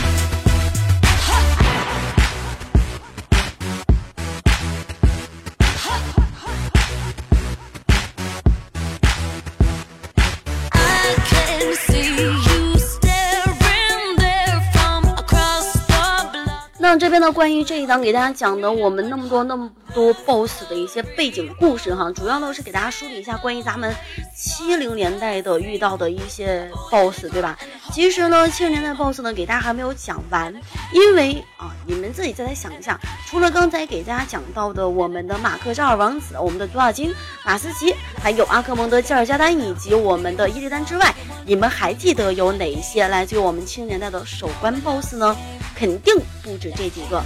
[16.92, 19.70] 那这边呢，关于这一档给大家讲的，我们那么多那么。
[19.94, 23.92] 多 boss 的一些背景故事哈，主要呢是给大家梳理一下关于咱们
[24.38, 27.58] 七零年代的遇到的一些 boss，对吧？
[27.92, 30.54] 其实呢，七零年代 boss 呢给大家还没有讲完，
[30.94, 37.12] 因为啊，你们自己再来想一下，除了刚才给大家讲到的我们的马克扎尔王子、我们的多尔金、
[37.44, 41.16] 马斯奇，还有阿克蒙德、加尔加丹以及我们的伊利丹之外，
[41.48, 45.36] 你们还记得有哪一些来自于我们七零年代的首关 boss 呢？
[45.76, 46.14] 肯定
[46.44, 47.22] 不止这几个。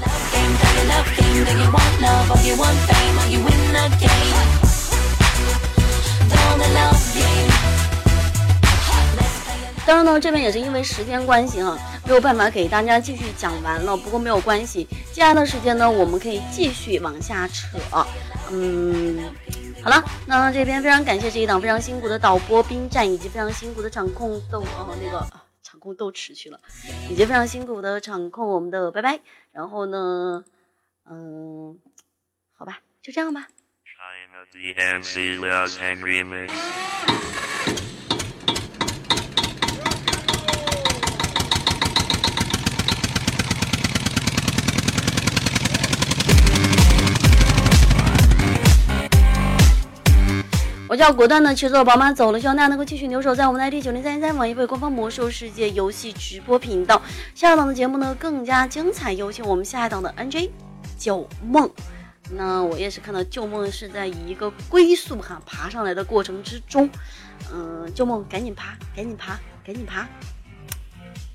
[9.86, 13.96] 当然呢，这边也是因为时间关系哈，没有办法给大家继续讲完了。
[13.98, 17.78] 不过没有关系，接下来的时间呢，我们可以继续往下扯。
[18.50, 19.20] 嗯，
[19.84, 25.28] 好了，那这边非常感谢这一档非常辛苦的导播冰战，以及非常辛苦的场控豆呃那个
[25.92, 26.62] 都持续了，
[27.10, 29.20] 已经非常辛苦的场控我们的拜拜。
[29.52, 30.46] 然后呢，
[31.10, 31.80] 嗯。
[32.56, 33.48] 好吧，就这样吧。
[50.94, 57.02] 我叫果断的去做宝马走了，希望大家能够继续留守在我们的 ID 九零三三网易会官方魔兽世界游戏直播频道。
[57.34, 60.52] 下一档的节目呢更加精彩，有请我们下一档的 NJ
[61.00, 61.68] 旧梦。
[62.34, 66.88] 那我也是看到旧梦是在以一个龟速哈爬上来的过程之中，
[67.52, 70.08] 嗯、旧梦赶紧爬，赶紧爬，赶紧爬。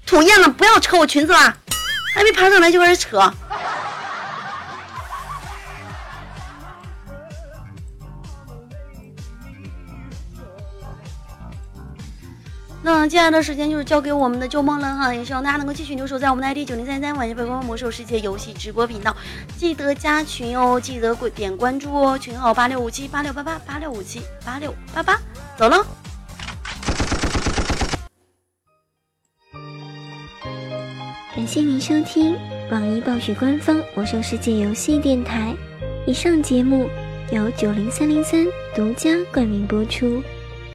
[0.07, 1.57] 讨厌了不要扯我裙子啦，
[2.15, 3.19] 还没爬上来就开始扯。
[12.81, 19.15] 那接下来的时间就是交给我们的旧梦了哈，也希望大家能够继续留守在我们的 ID 九零三三晚间北光魔兽世界游戏直播频道，
[19.57, 25.19] 记得加群哦，记得点关注哦，群号八六五七八六八八八六五七八六八八，
[25.57, 25.85] 走了。
[31.35, 32.37] 感谢您收听
[32.71, 35.55] 网易暴雪官方魔兽世界游戏电台。
[36.07, 36.89] 以上节目
[37.31, 40.23] 由九零三零三独家冠名播出。